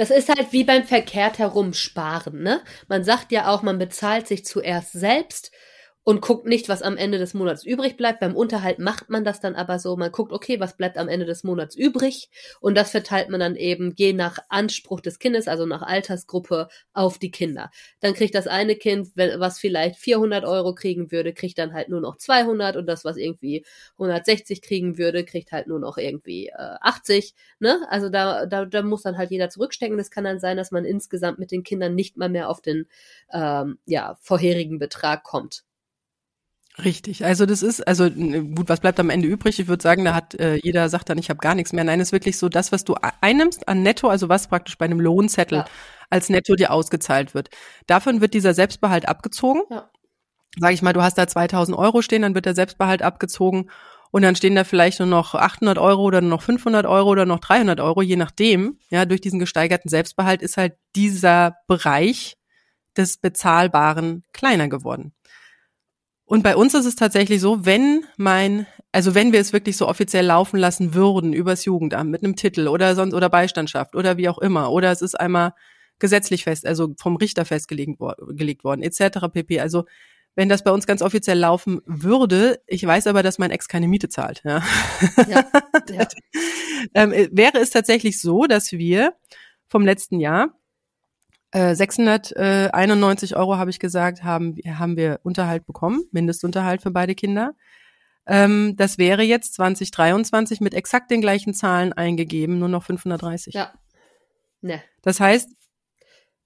das 0.00 0.08
ist 0.10 0.30
halt 0.30 0.50
wie 0.54 0.64
beim 0.64 0.84
verkehrt 0.84 1.38
herum 1.38 1.74
sparen, 1.74 2.42
ne? 2.42 2.62
Man 2.88 3.04
sagt 3.04 3.32
ja 3.32 3.48
auch, 3.48 3.60
man 3.60 3.78
bezahlt 3.78 4.26
sich 4.26 4.46
zuerst 4.46 4.92
selbst 4.92 5.52
und 6.02 6.22
guckt 6.22 6.46
nicht, 6.46 6.68
was 6.68 6.82
am 6.82 6.96
Ende 6.96 7.18
des 7.18 7.34
Monats 7.34 7.64
übrig 7.64 7.96
bleibt. 7.96 8.20
Beim 8.20 8.34
Unterhalt 8.34 8.78
macht 8.78 9.10
man 9.10 9.24
das 9.24 9.40
dann 9.40 9.54
aber 9.54 9.78
so, 9.78 9.96
man 9.96 10.10
guckt, 10.12 10.32
okay, 10.32 10.58
was 10.58 10.76
bleibt 10.76 10.96
am 10.96 11.08
Ende 11.08 11.26
des 11.26 11.44
Monats 11.44 11.76
übrig 11.76 12.30
und 12.60 12.76
das 12.76 12.90
verteilt 12.90 13.28
man 13.28 13.40
dann 13.40 13.56
eben 13.56 13.94
je 13.96 14.12
nach 14.12 14.38
Anspruch 14.48 15.00
des 15.00 15.18
Kindes, 15.18 15.46
also 15.48 15.66
nach 15.66 15.82
Altersgruppe, 15.82 16.68
auf 16.94 17.18
die 17.18 17.30
Kinder. 17.30 17.70
Dann 18.00 18.14
kriegt 18.14 18.34
das 18.34 18.46
eine 18.46 18.76
Kind, 18.76 19.08
was 19.16 19.58
vielleicht 19.58 19.96
400 19.96 20.44
Euro 20.44 20.74
kriegen 20.74 21.12
würde, 21.12 21.34
kriegt 21.34 21.58
dann 21.58 21.74
halt 21.74 21.88
nur 21.88 22.00
noch 22.00 22.16
200 22.16 22.76
und 22.76 22.86
das, 22.86 23.04
was 23.04 23.16
irgendwie 23.16 23.64
160 23.98 24.62
kriegen 24.62 24.98
würde, 24.98 25.24
kriegt 25.24 25.52
halt 25.52 25.66
nur 25.66 25.80
noch 25.80 25.98
irgendwie 25.98 26.48
äh, 26.48 26.76
80. 26.80 27.34
Ne? 27.58 27.86
Also 27.90 28.08
da, 28.08 28.46
da, 28.46 28.64
da 28.64 28.82
muss 28.82 29.02
dann 29.02 29.18
halt 29.18 29.30
jeder 29.30 29.50
zurückstecken. 29.50 29.98
Das 29.98 30.10
kann 30.10 30.24
dann 30.24 30.40
sein, 30.40 30.56
dass 30.56 30.70
man 30.70 30.84
insgesamt 30.84 31.38
mit 31.38 31.50
den 31.50 31.62
Kindern 31.62 31.94
nicht 31.94 32.16
mal 32.16 32.28
mehr 32.28 32.48
auf 32.48 32.60
den 32.60 32.86
ähm, 33.32 33.78
ja, 33.86 34.16
vorherigen 34.20 34.78
Betrag 34.78 35.24
kommt. 35.24 35.64
Richtig. 36.78 37.24
Also 37.24 37.46
das 37.46 37.62
ist, 37.62 37.86
also 37.86 38.08
gut, 38.08 38.68
was 38.68 38.80
bleibt 38.80 39.00
am 39.00 39.10
Ende 39.10 39.28
übrig? 39.28 39.58
Ich 39.58 39.68
würde 39.68 39.82
sagen, 39.82 40.04
da 40.04 40.14
hat 40.14 40.34
äh, 40.34 40.56
jeder 40.62 40.88
sagt 40.88 41.08
dann, 41.08 41.18
ich 41.18 41.28
habe 41.28 41.40
gar 41.40 41.54
nichts 41.54 41.72
mehr. 41.72 41.84
Nein, 41.84 42.00
es 42.00 42.08
ist 42.08 42.12
wirklich 42.12 42.38
so, 42.38 42.48
das, 42.48 42.72
was 42.72 42.84
du 42.84 42.94
einnimmst 43.20 43.68
an 43.68 43.82
Netto, 43.82 44.08
also 44.08 44.28
was 44.28 44.48
praktisch 44.48 44.78
bei 44.78 44.84
einem 44.84 45.00
Lohnzettel 45.00 45.58
ja. 45.58 45.64
als 46.10 46.28
Netto 46.28 46.54
dir 46.54 46.70
ausgezahlt 46.70 47.34
wird. 47.34 47.50
Davon 47.86 48.20
wird 48.20 48.34
dieser 48.34 48.54
Selbstbehalt 48.54 49.08
abgezogen. 49.08 49.62
Ja. 49.70 49.90
Sag 50.58 50.72
ich 50.72 50.82
mal, 50.82 50.92
du 50.92 51.02
hast 51.02 51.18
da 51.18 51.26
2000 51.26 51.76
Euro 51.76 52.02
stehen, 52.02 52.22
dann 52.22 52.34
wird 52.34 52.46
der 52.46 52.54
Selbstbehalt 52.54 53.02
abgezogen 53.02 53.70
und 54.10 54.22
dann 54.22 54.34
stehen 54.34 54.56
da 54.56 54.64
vielleicht 54.64 54.98
nur 54.98 55.08
noch 55.08 55.34
800 55.34 55.78
Euro 55.78 56.02
oder 56.02 56.20
nur 56.20 56.30
noch 56.30 56.42
500 56.42 56.86
Euro 56.86 57.10
oder 57.10 57.26
noch 57.26 57.38
300 57.38 57.80
Euro, 57.80 58.02
je 58.02 58.16
nachdem. 58.16 58.78
Ja, 58.90 59.04
durch 59.04 59.20
diesen 59.20 59.38
gesteigerten 59.38 59.88
Selbstbehalt 59.88 60.42
ist 60.42 60.56
halt 60.56 60.74
dieser 60.96 61.56
Bereich 61.68 62.36
des 62.96 63.18
Bezahlbaren 63.18 64.24
kleiner 64.32 64.68
geworden. 64.68 65.12
Und 66.30 66.44
bei 66.44 66.54
uns 66.54 66.74
ist 66.74 66.86
es 66.86 66.94
tatsächlich 66.94 67.40
so, 67.40 67.66
wenn 67.66 68.06
mein, 68.16 68.68
also 68.92 69.16
wenn 69.16 69.32
wir 69.32 69.40
es 69.40 69.52
wirklich 69.52 69.76
so 69.76 69.88
offiziell 69.88 70.24
laufen 70.24 70.60
lassen 70.60 70.94
würden 70.94 71.32
übers 71.32 71.64
Jugendamt 71.64 72.08
mit 72.08 72.22
einem 72.22 72.36
Titel 72.36 72.68
oder 72.68 72.94
sonst 72.94 73.14
oder 73.14 73.28
Beistandschaft 73.28 73.96
oder 73.96 74.16
wie 74.16 74.28
auch 74.28 74.38
immer, 74.38 74.70
oder 74.70 74.92
es 74.92 75.02
ist 75.02 75.18
einmal 75.18 75.54
gesetzlich 75.98 76.44
fest, 76.44 76.66
also 76.66 76.94
vom 76.98 77.16
Richter 77.16 77.44
festgelegt 77.44 77.98
gelegt 78.28 78.62
worden, 78.62 78.82
etc. 78.82 79.26
pp. 79.32 79.58
Also 79.58 79.86
wenn 80.36 80.48
das 80.48 80.62
bei 80.62 80.70
uns 80.70 80.86
ganz 80.86 81.02
offiziell 81.02 81.36
laufen 81.36 81.80
würde, 81.84 82.60
ich 82.68 82.86
weiß 82.86 83.08
aber, 83.08 83.24
dass 83.24 83.40
mein 83.40 83.50
Ex 83.50 83.66
keine 83.66 83.88
Miete 83.88 84.08
zahlt. 84.08 84.42
Ja. 84.44 84.62
ja, 85.28 85.44
ja. 85.90 86.08
ähm, 86.94 87.10
wäre 87.32 87.58
es 87.58 87.70
tatsächlich 87.70 88.20
so, 88.20 88.44
dass 88.44 88.70
wir 88.70 89.14
vom 89.66 89.84
letzten 89.84 90.20
Jahr 90.20 90.59
691 91.52 93.32
äh, 93.32 93.34
Euro 93.34 93.56
habe 93.56 93.70
ich 93.70 93.80
gesagt, 93.80 94.22
haben, 94.22 94.56
haben 94.66 94.96
wir 94.96 95.20
Unterhalt 95.24 95.66
bekommen, 95.66 96.04
Mindestunterhalt 96.12 96.82
für 96.82 96.90
beide 96.90 97.14
Kinder. 97.14 97.54
Ähm, 98.26 98.74
das 98.76 98.98
wäre 98.98 99.22
jetzt 99.22 99.54
2023 99.54 100.60
mit 100.60 100.74
exakt 100.74 101.10
den 101.10 101.20
gleichen 101.20 101.54
Zahlen 101.54 101.92
eingegeben, 101.92 102.58
nur 102.58 102.68
noch 102.68 102.84
530. 102.84 103.54
Ja. 103.54 103.72
Ne. 104.60 104.82
Das 105.02 105.18
heißt, 105.18 105.48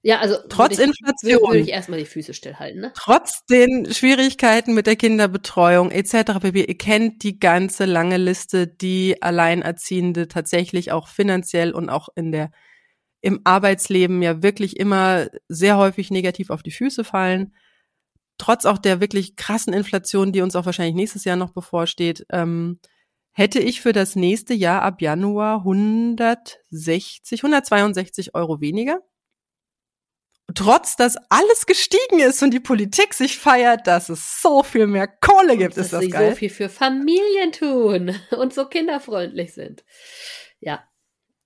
ja, 0.07 0.21
also 0.21 0.37
trotz 0.51 0.79
ich, 0.79 0.85
Inflation 0.85 1.41
würde 1.41 1.61
ich 1.61 1.71
erstmal 1.71 1.99
die 1.99 2.05
Füße 2.05 2.35
stillhalten, 2.35 2.81
ne? 2.81 2.93
Trotz 2.95 3.47
den 3.47 3.91
Schwierigkeiten 3.91 4.75
mit 4.75 4.87
der 4.87 4.97
Kinderbetreuung 4.97 5.91
etc. 5.91 6.41
pp. 6.41 6.65
Ihr 6.65 6.77
kennt 6.77 7.23
die 7.23 7.41
ganze 7.41 7.87
lange 7.87 8.19
Liste, 8.19 8.67
die 8.67 9.23
Alleinerziehende 9.23 10.29
tatsächlich 10.29 10.93
auch 10.93 11.09
finanziell 11.09 11.73
und 11.73 11.89
auch 11.89 12.11
in 12.17 12.33
der 12.33 12.51
im 13.25 13.41
Arbeitsleben 13.45 14.21
ja 14.21 14.43
wirklich 14.43 14.79
immer 14.79 15.29
sehr 15.49 15.79
häufig 15.79 16.11
negativ 16.11 16.51
auf 16.51 16.63
die 16.63 16.71
Füße 16.71 17.05
fallen. 17.05 17.55
Trotz 18.37 18.67
auch 18.67 18.77
der 18.77 19.01
wirklich 19.01 19.35
krassen 19.37 19.73
Inflation, 19.73 20.31
die 20.31 20.43
uns 20.43 20.55
auch 20.55 20.67
wahrscheinlich 20.67 20.95
nächstes 20.95 21.25
Jahr 21.25 21.37
noch 21.37 21.53
bevorsteht, 21.53 22.27
ähm, 22.31 22.81
hätte 23.33 23.61
ich 23.61 23.81
für 23.81 23.95
das 23.95 24.15
nächste 24.15 24.53
Jahr 24.53 24.83
ab 24.83 25.01
Januar 25.01 25.61
160, 25.61 27.43
162 27.43 28.35
Euro 28.35 28.61
weniger. 28.61 29.01
Trotz, 30.55 30.97
dass 30.97 31.17
alles 31.31 31.65
gestiegen 31.65 32.19
ist 32.19 32.43
und 32.43 32.53
die 32.53 32.61
Politik 32.61 33.15
sich 33.15 33.39
feiert, 33.39 33.87
dass 33.87 34.11
es 34.11 34.43
so 34.43 34.63
viel 34.63 34.87
mehr 34.87 35.09
Kohle 35.09 35.57
gibt, 35.57 35.79
und 35.79 35.83
ist 35.83 35.95
das 35.95 36.03
sie 36.03 36.11
geil. 36.11 36.33
so 36.33 36.37
viel 36.37 36.51
für 36.51 36.69
Familien 36.69 37.53
tun 37.53 38.15
und 38.39 38.53
so 38.53 38.67
kinderfreundlich 38.67 39.55
sind. 39.55 39.83
Ja, 40.61 40.85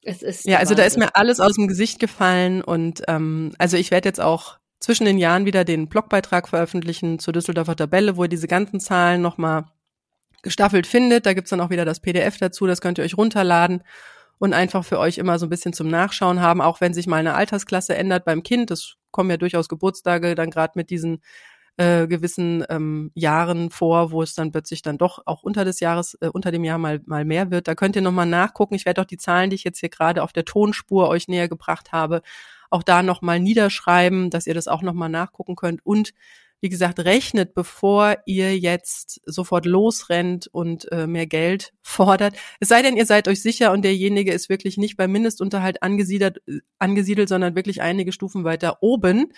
es 0.02 0.22
ist 0.22 0.44
ja, 0.46 0.58
also 0.58 0.74
da 0.74 0.84
ist 0.84 0.96
mir 0.96 1.14
alles 1.14 1.40
aus 1.40 1.54
dem 1.54 1.68
Gesicht 1.68 1.98
gefallen 1.98 2.62
und 2.62 3.02
ähm, 3.08 3.52
also 3.58 3.76
ich 3.76 3.90
werde 3.90 4.08
jetzt 4.08 4.20
auch 4.20 4.58
zwischen 4.80 5.04
den 5.04 5.18
Jahren 5.18 5.44
wieder 5.44 5.64
den 5.64 5.88
Blogbeitrag 5.88 6.48
veröffentlichen 6.48 7.18
zur 7.18 7.32
Düsseldorfer 7.32 7.76
Tabelle, 7.76 8.16
wo 8.16 8.24
ihr 8.24 8.28
diese 8.28 8.48
ganzen 8.48 8.80
Zahlen 8.80 9.20
nochmal 9.20 9.64
gestaffelt 10.42 10.86
findet. 10.86 11.26
Da 11.26 11.32
gibt's 11.32 11.50
dann 11.50 11.60
auch 11.60 11.70
wieder 11.70 11.84
das 11.84 12.00
PDF 12.00 12.38
dazu, 12.38 12.66
das 12.66 12.80
könnt 12.80 12.98
ihr 12.98 13.04
euch 13.04 13.16
runterladen 13.16 13.82
und 14.38 14.52
einfach 14.52 14.84
für 14.84 14.98
euch 14.98 15.18
immer 15.18 15.38
so 15.38 15.46
ein 15.46 15.50
bisschen 15.50 15.72
zum 15.72 15.88
Nachschauen 15.88 16.40
haben, 16.40 16.60
auch 16.60 16.80
wenn 16.80 16.94
sich 16.94 17.06
mal 17.06 17.16
eine 17.16 17.34
Altersklasse 17.34 17.96
ändert 17.96 18.24
beim 18.24 18.42
Kind. 18.42 18.70
Das 18.70 18.94
kommen 19.10 19.30
ja 19.30 19.36
durchaus 19.36 19.68
Geburtstage 19.68 20.34
dann 20.34 20.50
gerade 20.50 20.72
mit 20.76 20.90
diesen 20.90 21.22
äh, 21.78 22.08
gewissen 22.08 22.64
ähm, 22.68 23.12
Jahren 23.14 23.70
vor, 23.70 24.10
wo 24.10 24.22
es 24.22 24.34
dann 24.34 24.50
plötzlich 24.50 24.82
dann 24.82 24.98
doch 24.98 25.22
auch 25.26 25.44
unter 25.44 25.64
des 25.64 25.78
Jahres, 25.78 26.14
äh, 26.20 26.28
unter 26.28 26.50
dem 26.50 26.64
Jahr 26.64 26.76
mal, 26.76 27.00
mal 27.06 27.24
mehr 27.24 27.50
wird. 27.52 27.68
Da 27.68 27.76
könnt 27.76 27.94
ihr 27.94 28.02
nochmal 28.02 28.26
nachgucken. 28.26 28.74
Ich 28.74 28.84
werde 28.84 29.00
auch 29.00 29.06
die 29.06 29.16
Zahlen, 29.16 29.50
die 29.50 29.56
ich 29.56 29.64
jetzt 29.64 29.78
hier 29.78 29.88
gerade 29.88 30.24
auf 30.24 30.32
der 30.32 30.44
Tonspur 30.44 31.08
euch 31.08 31.28
näher 31.28 31.48
gebracht 31.48 31.92
habe, 31.92 32.22
auch 32.68 32.82
da 32.82 33.02
nochmal 33.04 33.38
niederschreiben, 33.38 34.28
dass 34.28 34.48
ihr 34.48 34.54
das 34.54 34.66
auch 34.66 34.82
nochmal 34.82 35.08
nachgucken 35.08 35.54
könnt. 35.54 35.86
Und 35.86 36.14
wie 36.60 36.68
gesagt, 36.68 36.98
rechnet, 36.98 37.54
bevor 37.54 38.16
ihr 38.26 38.58
jetzt 38.58 39.20
sofort 39.24 39.64
losrennt 39.64 40.48
und 40.48 40.90
äh, 40.90 41.06
mehr 41.06 41.28
Geld 41.28 41.72
fordert. 41.82 42.34
Es 42.58 42.68
sei 42.68 42.82
denn, 42.82 42.96
ihr 42.96 43.06
seid 43.06 43.28
euch 43.28 43.40
sicher 43.40 43.70
und 43.70 43.82
derjenige 43.82 44.32
ist 44.32 44.48
wirklich 44.48 44.78
nicht 44.78 44.96
beim 44.96 45.12
Mindestunterhalt 45.12 45.82
angesiedelt, 45.84 46.42
äh, 46.48 46.58
angesiedelt 46.80 47.28
sondern 47.28 47.54
wirklich 47.54 47.82
einige 47.82 48.10
Stufen 48.10 48.42
weiter 48.42 48.82
oben 48.82 49.32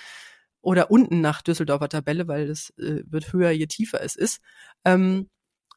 oder 0.63 0.91
unten 0.91 1.21
nach 1.21 1.43
Düsseldorfer 1.43 1.89
Tabelle, 1.89 2.29
weil 2.29 2.49
das 2.49 2.71
äh, 2.79 3.03
wird 3.07 3.33
höher, 3.33 3.51
je 3.51 3.67
tiefer 3.67 4.03
es 4.03 4.17
ist. 4.17 4.41
Ähm, 4.85 5.29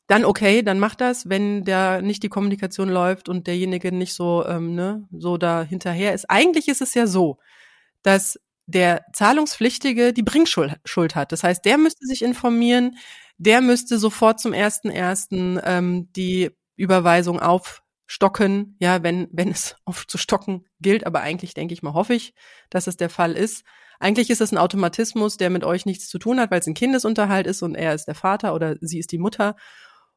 dann 0.08 0.26
okay, 0.26 0.64
dann 0.64 0.80
macht 0.80 1.02
das, 1.02 1.30
wenn 1.30 1.64
da 1.64 2.02
nicht 2.02 2.24
die 2.24 2.30
Kommunikation 2.30 2.90
läuft 2.90 3.30
und 3.30 3.48
derjenige 3.48 3.92
nicht 3.92 4.14
so, 4.14 4.46
ähm, 4.46 4.76
ne, 4.76 5.08
so 5.12 5.38
da 5.38 5.64
hinterher 5.64 6.14
ist. 6.14 6.30
Eigentlich 6.30 6.68
ist 6.68 6.82
es 6.82 6.94
ja 6.94 7.08
so, 7.08 7.38
dass 8.04 8.38
der 8.66 9.06
Zahlungspflichtige 9.14 10.14
die 10.14 10.24
Bringschuld 10.24 11.16
hat. 11.16 11.32
Das 11.32 11.44
heißt, 11.44 11.64
der 11.66 11.78
müsste 11.78 12.06
sich 12.06 12.22
informieren, 12.22 12.98
der 13.38 13.62
müsste 13.62 13.98
sofort 13.98 14.40
zum 14.40 14.54
ersten 14.54 14.90
ersten 14.90 15.60
ähm, 15.64 16.12
die 16.14 16.52
Überweisung 16.76 17.40
aufstocken, 18.06 18.76
ja, 18.80 19.04
wenn 19.04 19.28
wenn 19.32 19.50
es 19.50 19.76
aufzustocken 19.86 20.66
gilt. 20.80 21.06
Aber 21.06 21.22
eigentlich 21.22 21.54
denke 21.54 21.74
ich 21.74 21.84
mal, 21.84 21.94
hoffe 21.94 22.14
ich, 22.14 22.34
dass 22.70 22.88
es 22.88 22.98
der 22.98 23.10
Fall 23.10 23.34
ist. 23.34 23.64
Eigentlich 24.00 24.30
ist 24.30 24.42
es 24.42 24.52
ein 24.52 24.58
Automatismus, 24.58 25.38
der 25.38 25.50
mit 25.50 25.64
euch 25.64 25.86
nichts 25.86 26.10
zu 26.10 26.20
tun 26.20 26.40
hat, 26.40 26.52
weil 26.52 26.60
es 26.60 26.68
ein 26.68 26.74
Kindesunterhalt 26.74 27.48
ist 27.48 27.62
und 27.62 27.76
er 27.76 27.94
ist 27.94 28.06
der 28.06 28.16
Vater 28.16 28.54
oder 28.54 28.76
sie 28.82 29.00
ist 29.00 29.12
die 29.12 29.18
Mutter. 29.18 29.56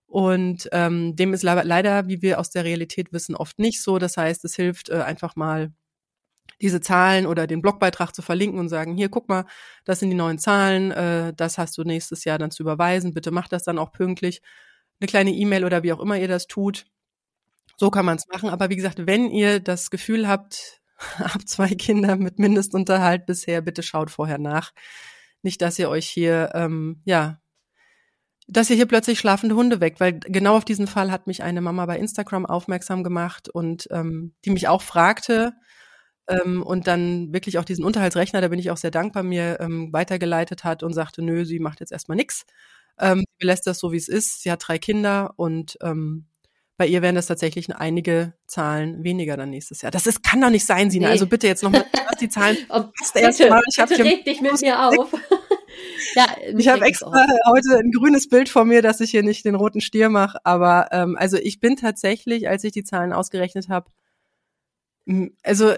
Und 0.07 0.69
ähm, 0.73 1.17
dem 1.17 1.35
ist 1.35 1.43
leider, 1.43 2.09
wie 2.09 2.23
wir 2.23 2.41
aus 2.41 2.51
der 2.51 2.65
Realität 2.65 3.13
wissen, 3.13 3.35
oft 3.37 3.59
nicht 3.59 3.83
so. 3.83 3.99
Das 3.99 4.17
heißt, 4.17 4.45
es 4.45 4.57
hilft 4.57 4.89
äh, 4.89 5.03
einfach 5.03 5.37
mal 5.37 5.73
diese 6.61 6.81
Zahlen 6.81 7.27
oder 7.27 7.47
den 7.47 7.61
Blogbeitrag 7.61 8.15
zu 8.15 8.23
verlinken 8.23 8.59
und 8.59 8.69
sagen, 8.69 8.97
hier, 8.97 9.09
guck 9.09 9.29
mal, 9.29 9.45
das 9.85 10.01
sind 10.01 10.11
die 10.11 10.17
neuen 10.17 10.39
Zahlen, 10.39 10.91
äh, 10.93 11.35
das 11.37 11.59
hast 11.59 11.77
du 11.77 11.83
nächstes 11.85 12.25
Jahr 12.25 12.39
dann 12.39 12.51
zu 12.51 12.63
überweisen, 12.63 13.15
bitte 13.15 13.31
mach 13.31 13.49
das 13.49 13.65
dann 13.65 13.79
auch 13.79 13.93
pünktlich. 13.93 14.43
Eine 15.01 15.09
kleine 15.09 15.33
E-Mail 15.33 15.65
oder 15.65 15.83
wie 15.83 15.93
auch 15.93 16.01
immer 16.01 16.19
ihr 16.19 16.29
das 16.29 16.47
tut. 16.47 16.87
So 17.77 17.91
kann 17.91 18.07
man 18.07 18.17
es 18.17 18.27
machen. 18.29 18.49
Aber 18.49 18.71
wie 18.71 18.77
gesagt, 18.77 19.07
wenn 19.07 19.31
ihr 19.31 19.61
das 19.61 19.91
Gefühl 19.91 20.29
habt, 20.29 20.81
habt 21.19 21.49
zwei 21.49 21.69
Kinder 21.69 22.17
mit 22.17 22.39
Mindestunterhalt 22.39 23.27
bisher, 23.27 23.61
bitte 23.61 23.83
schaut 23.83 24.11
vorher 24.11 24.39
nach. 24.39 24.73
Nicht, 25.43 25.63
dass 25.63 25.79
ihr 25.79 25.91
euch 25.91 26.09
hier, 26.09 26.51
ähm, 26.55 27.03
ja, 27.05 27.41
dass 28.49 28.71
ihr 28.71 28.77
hier 28.77 28.87
plötzlich 28.87 29.19
schlafende 29.19 29.57
Hunde 29.57 29.81
weckt, 29.81 30.01
weil 30.01 30.21
genau 30.21 30.57
auf 30.57 30.65
diesen 30.65 30.87
Fall 30.87 31.11
hat 31.11 31.27
mich 31.27 31.43
eine 31.43 31.61
Mama 31.61 31.85
bei 31.87 31.99
Instagram 31.99 32.47
aufmerksam 32.47 33.03
gemacht 33.05 33.49
und 33.49 33.89
ähm, 33.91 34.35
die 34.45 34.51
mich 34.51 34.69
auch 34.69 34.83
fragte, 34.83 35.55
ähm, 36.29 36.63
und 36.63 36.87
dann 36.87 37.33
wirklich 37.33 37.59
auch 37.59 37.65
diesen 37.65 37.85
Unterhaltsrechner, 37.85 38.41
da 38.41 38.49
bin 38.49 38.59
ich 38.59 38.71
auch 38.71 38.77
sehr 38.77 38.91
dankbar, 38.91 39.23
mir 39.23 39.59
ähm, 39.61 39.93
weitergeleitet 39.93 40.65
hat 40.65 40.83
und 40.83 40.93
sagte, 40.93 41.23
nö, 41.23 41.45
sie 41.45 41.61
macht 41.61 41.81
jetzt 41.81 41.93
erstmal 41.93 42.17
nix. 42.17 42.45
Ähm, 42.99 43.25
sie 43.39 43.47
lässt 43.47 43.67
das 43.67 43.79
so, 43.79 43.93
wie 43.93 43.97
es 43.97 44.09
ist. 44.09 44.43
Sie 44.43 44.51
hat 44.51 44.67
drei 44.67 44.79
Kinder 44.79 45.35
und 45.37 45.79
ähm, 45.83 46.27
bei 46.77 46.87
ihr 46.87 47.01
wären 47.01 47.15
das 47.15 47.27
tatsächlich 47.27 47.75
einige 47.75 48.35
Zahlen 48.47 49.03
weniger 49.03 49.37
dann 49.37 49.51
nächstes 49.51 49.83
Jahr. 49.83 49.91
Das 49.91 50.07
ist, 50.07 50.23
kann 50.23 50.41
doch 50.41 50.51
nicht 50.51 50.67
sein, 50.67 50.91
Sina. 50.91 51.07
Nee. 51.07 51.13
Also 51.13 51.27
bitte 51.27 51.47
jetzt 51.47 51.63
nochmal 51.63 51.87
die 52.21 52.29
Zahlen. 52.29 52.57
Ob, 52.69 52.93
bitte, 53.15 53.49
mal. 53.49 53.63
Ich 53.67 53.77
bitte 53.77 54.05
reg 54.05 54.25
dich 54.25 54.41
mit 54.41 54.61
mir 54.61 54.89
auf. 54.89 55.13
ja, 56.15 56.27
ich 56.57 56.69
habe 56.69 56.85
extra 56.85 57.27
heute 57.47 57.79
ein 57.79 57.91
grünes 57.93 58.29
Bild 58.29 58.49
vor 58.49 58.65
mir, 58.65 58.83
dass 58.83 59.01
ich 59.01 59.11
hier 59.11 59.23
nicht 59.23 59.45
den 59.45 59.55
roten 59.55 59.81
Stier 59.81 60.11
mache. 60.11 60.39
Aber 60.45 60.89
ähm, 60.93 61.17
also 61.19 61.39
ich 61.39 61.61
bin 61.61 61.77
tatsächlich, 61.77 62.49
als 62.49 62.63
ich 62.65 62.73
die 62.73 62.85
Zahlen 62.85 63.13
ausgerechnet 63.13 63.69
habe, 63.69 63.91
also 65.43 65.73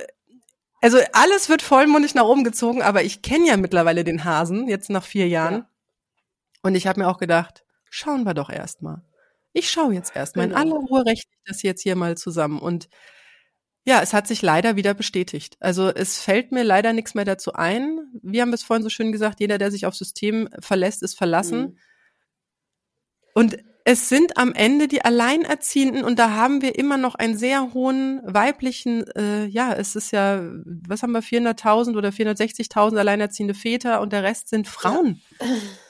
also 0.80 0.98
alles 1.12 1.48
wird 1.48 1.62
vollmundig 1.62 2.14
nach 2.14 2.24
oben 2.24 2.44
gezogen, 2.44 2.82
aber 2.82 3.02
ich 3.02 3.22
kenne 3.22 3.48
ja 3.48 3.56
mittlerweile 3.56 4.04
den 4.04 4.24
Hasen, 4.24 4.68
jetzt 4.68 4.90
nach 4.90 5.02
vier 5.02 5.26
Jahren. 5.26 5.54
Ja. 5.54 5.68
Und 6.62 6.74
ich 6.76 6.86
habe 6.86 7.00
mir 7.00 7.08
auch 7.08 7.18
gedacht, 7.18 7.64
schauen 7.90 8.24
wir 8.24 8.34
doch 8.34 8.50
erstmal. 8.50 9.02
Ich 9.58 9.70
schaue 9.70 9.94
jetzt 9.94 10.14
erstmal. 10.14 10.48
Genau. 10.48 10.60
In 10.60 10.70
aller 10.70 10.80
Ruhe 10.80 11.04
rechne 11.04 11.32
ich 11.32 11.44
das 11.44 11.62
jetzt 11.62 11.82
hier 11.82 11.96
mal 11.96 12.16
zusammen. 12.16 12.60
Und 12.60 12.88
ja, 13.84 14.00
es 14.02 14.12
hat 14.12 14.28
sich 14.28 14.40
leider 14.42 14.76
wieder 14.76 14.94
bestätigt. 14.94 15.56
Also 15.60 15.88
es 15.88 16.20
fällt 16.20 16.52
mir 16.52 16.62
leider 16.62 16.92
nichts 16.92 17.14
mehr 17.14 17.24
dazu 17.24 17.54
ein. 17.54 17.98
Wir 18.22 18.42
haben 18.42 18.52
es 18.52 18.62
vorhin 18.62 18.84
so 18.84 18.90
schön 18.90 19.12
gesagt, 19.12 19.40
jeder, 19.40 19.58
der 19.58 19.70
sich 19.70 19.86
aufs 19.86 19.98
System 19.98 20.48
verlässt, 20.60 21.02
ist 21.02 21.16
verlassen. 21.16 21.60
Mhm. 21.60 21.78
Und 23.34 23.58
es 23.84 24.08
sind 24.08 24.36
am 24.36 24.52
Ende 24.52 24.86
die 24.86 25.02
Alleinerziehenden 25.02 26.04
und 26.04 26.18
da 26.18 26.32
haben 26.32 26.60
wir 26.60 26.78
immer 26.78 26.98
noch 26.98 27.14
einen 27.14 27.38
sehr 27.38 27.72
hohen 27.72 28.20
weiblichen, 28.22 29.06
äh, 29.16 29.46
ja, 29.46 29.72
es 29.72 29.96
ist 29.96 30.12
ja, 30.12 30.42
was 30.86 31.02
haben 31.02 31.12
wir, 31.12 31.22
400.000 31.22 31.96
oder 31.96 32.10
460.000 32.10 32.98
alleinerziehende 32.98 33.54
Väter 33.54 34.02
und 34.02 34.12
der 34.12 34.22
Rest 34.22 34.50
sind 34.50 34.68
Frauen. 34.68 35.22
Ja. 35.40 35.46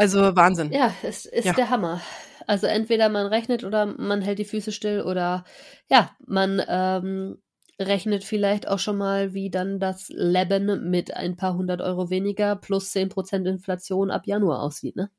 Also 0.00 0.34
Wahnsinn. 0.34 0.72
Ja, 0.72 0.94
es 1.02 1.26
ist 1.26 1.44
ja. 1.44 1.52
der 1.52 1.68
Hammer. 1.68 2.00
Also 2.46 2.66
entweder 2.66 3.10
man 3.10 3.26
rechnet 3.26 3.64
oder 3.64 3.84
man 3.84 4.22
hält 4.22 4.38
die 4.38 4.46
Füße 4.46 4.72
still 4.72 5.02
oder 5.02 5.44
ja, 5.90 6.10
man 6.26 6.62
ähm, 6.66 7.36
rechnet 7.78 8.24
vielleicht 8.24 8.66
auch 8.66 8.78
schon 8.78 8.96
mal, 8.96 9.34
wie 9.34 9.50
dann 9.50 9.78
das 9.78 10.08
Leben 10.08 10.88
mit 10.88 11.14
ein 11.14 11.36
paar 11.36 11.54
hundert 11.54 11.82
Euro 11.82 12.08
weniger 12.08 12.56
plus 12.56 12.92
zehn 12.92 13.10
Prozent 13.10 13.46
Inflation 13.46 14.10
ab 14.10 14.22
Januar 14.24 14.62
aussieht, 14.62 14.96
ne? 14.96 15.10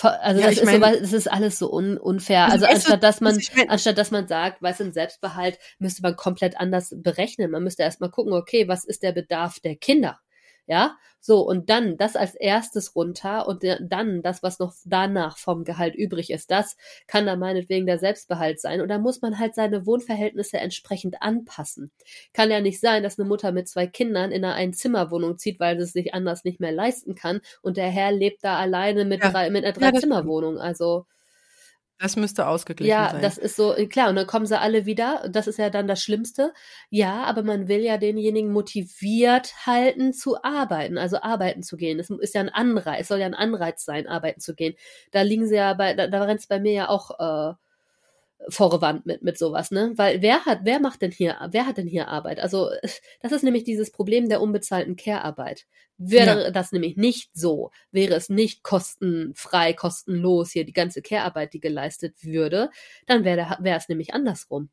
Also 0.00 0.40
ja, 0.40 0.48
das, 0.48 0.58
ist 0.58 0.64
mein, 0.64 0.94
so, 0.94 1.00
das 1.00 1.12
ist 1.12 1.30
alles 1.32 1.58
so 1.58 1.72
un, 1.72 1.96
unfair. 1.96 2.46
Also, 2.46 2.66
also 2.66 2.74
anstatt 2.74 3.02
dass 3.04 3.20
man, 3.20 3.38
anstatt 3.68 3.96
dass 3.96 4.10
man 4.10 4.26
sagt, 4.26 4.62
was 4.62 4.80
ein 4.80 4.92
Selbstbehalt, 4.92 5.60
müsste 5.78 6.02
man 6.02 6.16
komplett 6.16 6.58
anders 6.58 6.92
berechnen. 6.96 7.52
Man 7.52 7.62
müsste 7.62 7.84
erstmal 7.84 8.10
gucken, 8.10 8.32
okay, 8.32 8.66
was 8.66 8.84
ist 8.84 9.04
der 9.04 9.12
Bedarf 9.12 9.60
der 9.60 9.76
Kinder? 9.76 10.18
Ja, 10.66 10.96
so 11.20 11.40
und 11.40 11.70
dann 11.70 11.96
das 11.96 12.16
als 12.16 12.34
erstes 12.34 12.94
runter 12.94 13.48
und 13.48 13.64
dann 13.80 14.22
das, 14.22 14.42
was 14.42 14.58
noch 14.58 14.74
danach 14.84 15.38
vom 15.38 15.64
Gehalt 15.64 15.94
übrig 15.94 16.30
ist, 16.30 16.50
das 16.50 16.76
kann 17.06 17.26
dann 17.26 17.38
meinetwegen 17.38 17.86
der 17.86 17.98
Selbstbehalt 17.98 18.60
sein. 18.60 18.80
Und 18.80 18.88
da 18.88 18.98
muss 18.98 19.22
man 19.22 19.38
halt 19.38 19.54
seine 19.54 19.86
Wohnverhältnnisse 19.86 20.58
entsprechend 20.58 21.22
anpassen. 21.22 21.90
Kann 22.32 22.50
ja 22.50 22.60
nicht 22.60 22.80
sein, 22.80 23.02
dass 23.02 23.18
eine 23.18 23.28
Mutter 23.28 23.52
mit 23.52 23.68
zwei 23.68 23.86
Kindern 23.86 24.30
in 24.30 24.44
einer 24.44 24.54
Einzimmerwohnung 24.54 25.38
zieht, 25.38 25.58
weil 25.60 25.76
sie 25.78 25.84
es 25.84 25.92
sich 25.92 26.14
anders 26.14 26.44
nicht 26.44 26.60
mehr 26.60 26.72
leisten 26.72 27.14
kann 27.14 27.40
und 27.62 27.76
der 27.76 27.88
Herr 27.88 28.12
lebt 28.12 28.44
da 28.44 28.58
alleine 28.58 29.04
mit, 29.04 29.22
ja. 29.22 29.30
drei, 29.30 29.50
mit 29.50 29.64
einer 29.64 29.72
Dreizimmerwohnung. 29.72 30.58
Also 30.58 31.06
das 31.98 32.16
müsste 32.16 32.46
ausgeglichen 32.46 32.90
ja, 32.90 33.06
sein. 33.06 33.16
Ja, 33.16 33.20
das 33.22 33.38
ist 33.38 33.56
so, 33.56 33.74
klar, 33.88 34.10
und 34.10 34.16
dann 34.16 34.26
kommen 34.26 34.46
sie 34.46 34.58
alle 34.58 34.84
wieder. 34.84 35.26
Das 35.30 35.46
ist 35.46 35.58
ja 35.58 35.70
dann 35.70 35.88
das 35.88 36.02
Schlimmste. 36.02 36.52
Ja, 36.90 37.24
aber 37.24 37.42
man 37.42 37.68
will 37.68 37.80
ja 37.80 37.96
denjenigen 37.96 38.52
motiviert 38.52 39.66
halten, 39.66 40.12
zu 40.12 40.42
arbeiten, 40.42 40.98
also 40.98 41.20
arbeiten 41.22 41.62
zu 41.62 41.76
gehen. 41.76 41.98
Das 41.98 42.10
ist 42.10 42.34
ja 42.34 42.42
ein 42.42 42.50
Anreiz, 42.50 43.02
es 43.02 43.08
soll 43.08 43.20
ja 43.20 43.26
ein 43.26 43.34
Anreiz 43.34 43.84
sein, 43.84 44.06
arbeiten 44.06 44.40
zu 44.40 44.54
gehen. 44.54 44.74
Da 45.10 45.22
liegen 45.22 45.46
sie 45.46 45.56
ja 45.56 45.72
bei, 45.74 45.94
da, 45.94 46.06
da 46.06 46.24
rennt 46.24 46.40
es 46.40 46.46
bei 46.46 46.60
mir 46.60 46.72
ja 46.72 46.88
auch 46.88 47.52
äh, 47.52 47.54
vorgewandt 48.48 49.06
mit, 49.06 49.22
mit 49.22 49.38
sowas, 49.38 49.70
ne? 49.70 49.92
Weil 49.96 50.22
wer 50.22 50.44
hat, 50.44 50.60
wer 50.62 50.80
macht 50.80 51.02
denn 51.02 51.10
hier, 51.10 51.36
wer 51.50 51.66
hat 51.66 51.78
denn 51.78 51.86
hier 51.86 52.08
Arbeit? 52.08 52.38
Also, 52.40 52.70
das 53.20 53.32
ist 53.32 53.42
nämlich 53.42 53.64
dieses 53.64 53.90
Problem 53.90 54.28
der 54.28 54.40
unbezahlten 54.40 54.96
Care-Arbeit. 54.96 55.66
Wäre 55.98 56.44
ja. 56.44 56.50
das 56.50 56.72
nämlich 56.72 56.96
nicht 56.96 57.30
so, 57.32 57.70
wäre 57.90 58.14
es 58.14 58.28
nicht 58.28 58.62
kostenfrei, 58.62 59.72
kostenlos 59.72 60.50
hier 60.50 60.64
die 60.64 60.74
ganze 60.74 61.02
Care-Arbeit, 61.02 61.54
die 61.54 61.60
geleistet 61.60 62.14
würde, 62.22 62.70
dann 63.06 63.24
wäre 63.24 63.56
wäre 63.60 63.78
es 63.78 63.88
nämlich 63.88 64.12
andersrum. 64.12 64.70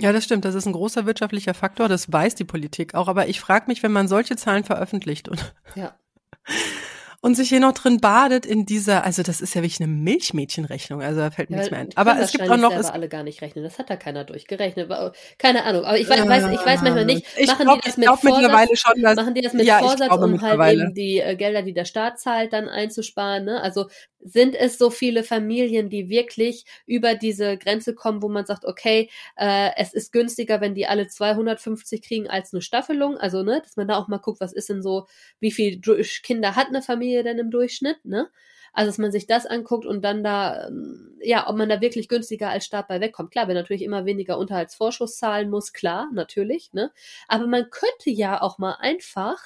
Ja, 0.00 0.12
das 0.12 0.24
stimmt. 0.24 0.44
Das 0.44 0.54
ist 0.54 0.64
ein 0.64 0.72
großer 0.72 1.06
wirtschaftlicher 1.06 1.54
Faktor. 1.54 1.88
Das 1.88 2.10
weiß 2.12 2.36
die 2.36 2.44
Politik 2.44 2.94
auch. 2.94 3.08
Aber 3.08 3.26
ich 3.26 3.40
frage 3.40 3.64
mich, 3.66 3.82
wenn 3.82 3.90
man 3.90 4.06
solche 4.06 4.36
Zahlen 4.36 4.62
veröffentlicht 4.62 5.28
und 5.28 5.54
ja. 5.74 5.98
und 7.28 7.34
sich 7.34 7.50
hier 7.50 7.60
noch 7.60 7.72
drin 7.72 8.00
badet 8.00 8.46
in 8.46 8.64
dieser, 8.64 9.04
also 9.04 9.22
das 9.22 9.42
ist 9.42 9.54
ja 9.54 9.60
wirklich 9.60 9.80
eine 9.80 9.88
Milchmädchenrechnung, 9.88 11.02
also 11.02 11.20
da 11.20 11.30
fällt 11.30 11.50
mir 11.50 11.56
ja, 11.56 11.60
nichts 11.60 11.70
mehr 11.70 11.80
ein. 11.80 11.90
Aber 11.94 12.18
es 12.18 12.32
gibt 12.32 12.48
auch 12.48 12.56
noch. 12.56 12.72
Es 12.72 12.86
alle 12.86 13.08
gar 13.08 13.22
nicht 13.22 13.42
rechnen, 13.42 13.64
das 13.64 13.78
hat 13.78 13.90
da 13.90 13.96
keiner 13.96 14.24
durchgerechnet. 14.24 14.90
Keine 15.36 15.64
Ahnung, 15.64 15.84
aber 15.84 15.98
ich 15.98 16.08
weiß, 16.08 16.20
ich 16.22 16.28
weiß, 16.28 16.44
ich 16.52 16.66
weiß 16.66 16.82
manchmal 16.82 17.04
nicht, 17.04 17.26
machen 17.46 17.64
glaub, 17.64 17.82
die 17.82 17.88
das 17.88 17.96
mit 17.98 18.08
Vorsatz, 18.08 18.80
schon, 18.80 19.02
dass, 19.02 19.16
machen 19.16 19.34
die 19.34 19.42
das 19.42 19.52
mit 19.52 19.66
ja, 19.66 19.78
Vorsatz, 19.78 20.10
um 20.10 20.40
halt 20.40 20.72
eben 20.72 20.94
die 20.94 21.18
äh, 21.18 21.36
Gelder, 21.36 21.60
die 21.60 21.74
der 21.74 21.84
Staat 21.84 22.18
zahlt, 22.18 22.54
dann 22.54 22.66
einzusparen, 22.66 23.44
ne? 23.44 23.60
Also 23.60 23.88
sind 24.20 24.54
es 24.54 24.78
so 24.78 24.90
viele 24.90 25.22
Familien, 25.24 25.90
die 25.90 26.08
wirklich 26.08 26.64
über 26.86 27.14
diese 27.14 27.56
Grenze 27.56 27.94
kommen, 27.94 28.22
wo 28.22 28.28
man 28.28 28.46
sagt, 28.46 28.64
okay, 28.64 29.10
äh, 29.36 29.70
es 29.76 29.92
ist 29.94 30.12
günstiger, 30.12 30.60
wenn 30.60 30.74
die 30.74 30.86
alle 30.86 31.06
250 31.08 32.02
kriegen 32.02 32.28
als 32.28 32.52
eine 32.52 32.62
Staffelung, 32.62 33.16
also 33.18 33.42
ne, 33.42 33.60
dass 33.62 33.76
man 33.76 33.88
da 33.88 33.96
auch 33.96 34.08
mal 34.08 34.18
guckt, 34.18 34.40
was 34.40 34.52
ist 34.52 34.68
denn 34.68 34.82
so, 34.82 35.06
wie 35.40 35.50
viel 35.52 35.80
Kinder 36.22 36.56
hat 36.56 36.68
eine 36.68 36.82
Familie 36.82 37.22
denn 37.22 37.38
im 37.38 37.50
Durchschnitt, 37.50 38.04
ne? 38.04 38.28
Also, 38.72 38.90
dass 38.90 38.98
man 38.98 39.10
sich 39.10 39.26
das 39.26 39.46
anguckt 39.46 39.86
und 39.86 40.02
dann 40.04 40.22
da, 40.22 40.68
ähm, 40.68 41.16
ja, 41.22 41.48
ob 41.48 41.56
man 41.56 41.68
da 41.68 41.80
wirklich 41.80 42.08
günstiger 42.08 42.50
als 42.50 42.64
Staat 42.66 42.86
bei 42.88 43.00
wegkommt. 43.00 43.30
Klar, 43.30 43.48
wer 43.48 43.54
natürlich 43.54 43.82
immer 43.82 44.04
weniger 44.04 44.38
Unterhaltsvorschuss 44.38 45.16
zahlen 45.16 45.50
muss, 45.50 45.72
klar, 45.72 46.08
natürlich, 46.12 46.72
ne? 46.72 46.92
Aber 47.28 47.46
man 47.46 47.70
könnte 47.70 48.10
ja 48.10 48.40
auch 48.42 48.58
mal 48.58 48.76
einfach 48.80 49.38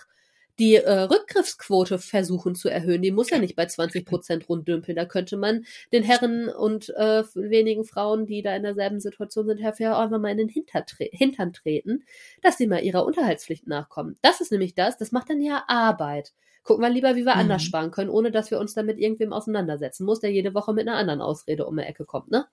die 0.59 0.77
äh, 0.77 1.01
Rückgriffsquote 1.01 1.99
versuchen 1.99 2.55
zu 2.55 2.69
erhöhen. 2.69 3.03
Die 3.03 3.11
muss 3.11 3.31
ja 3.31 3.39
nicht 3.39 3.57
bei 3.57 3.67
20 3.67 4.05
Prozent 4.05 4.49
runddümpeln. 4.49 4.97
Da 4.97 5.05
könnte 5.05 5.37
man 5.37 5.65
den 5.93 6.03
Herren 6.03 6.49
und 6.49 6.91
äh, 6.91 7.25
wenigen 7.35 7.85
Frauen, 7.85 8.27
die 8.27 8.43
da 8.43 8.55
in 8.55 8.63
derselben 8.63 9.01
Situation 9.01 9.47
sind, 9.47 9.63
dafür 9.63 9.99
auch 9.99 10.11
mal 10.11 10.31
in 10.31 10.39
den 10.39 10.49
Hintertre 10.49 11.09
Hintern 11.11 11.53
treten, 11.53 12.05
dass 12.43 12.59
sie 12.59 12.67
mal 12.67 12.83
ihrer 12.83 13.05
Unterhaltspflicht 13.07 13.67
nachkommen. 13.67 14.17
Das 14.23 14.41
ist 14.41 14.53
nämlich 14.53 14.75
das, 14.75 14.99
das 14.99 15.13
macht 15.13 15.31
dann 15.31 15.41
ja 15.41 15.65
Arbeit. 15.69 16.33
Gucken 16.65 16.85
wir 16.85 16.91
lieber, 16.91 17.17
wie 17.17 17.25
wir 17.25 17.35
mhm. 17.35 17.41
anders 17.41 17.63
sparen 17.63 17.91
können, 17.91 18.11
ohne 18.11 18.31
dass 18.31 18.51
wir 18.51 18.61
uns 18.61 18.75
damit 18.75 18.99
irgendwem 18.99 19.33
auseinandersetzen. 19.33 20.05
Muss 20.05 20.21
der 20.21 20.31
jede 20.31 20.55
Woche 20.55 20.73
mit 20.73 20.87
einer 20.87 20.97
anderen 20.97 21.21
Ausrede 21.21 21.67
um 21.67 21.77
die 21.77 21.83
Ecke 21.83 22.05
kommt, 22.05 22.31
ne? 22.31 22.47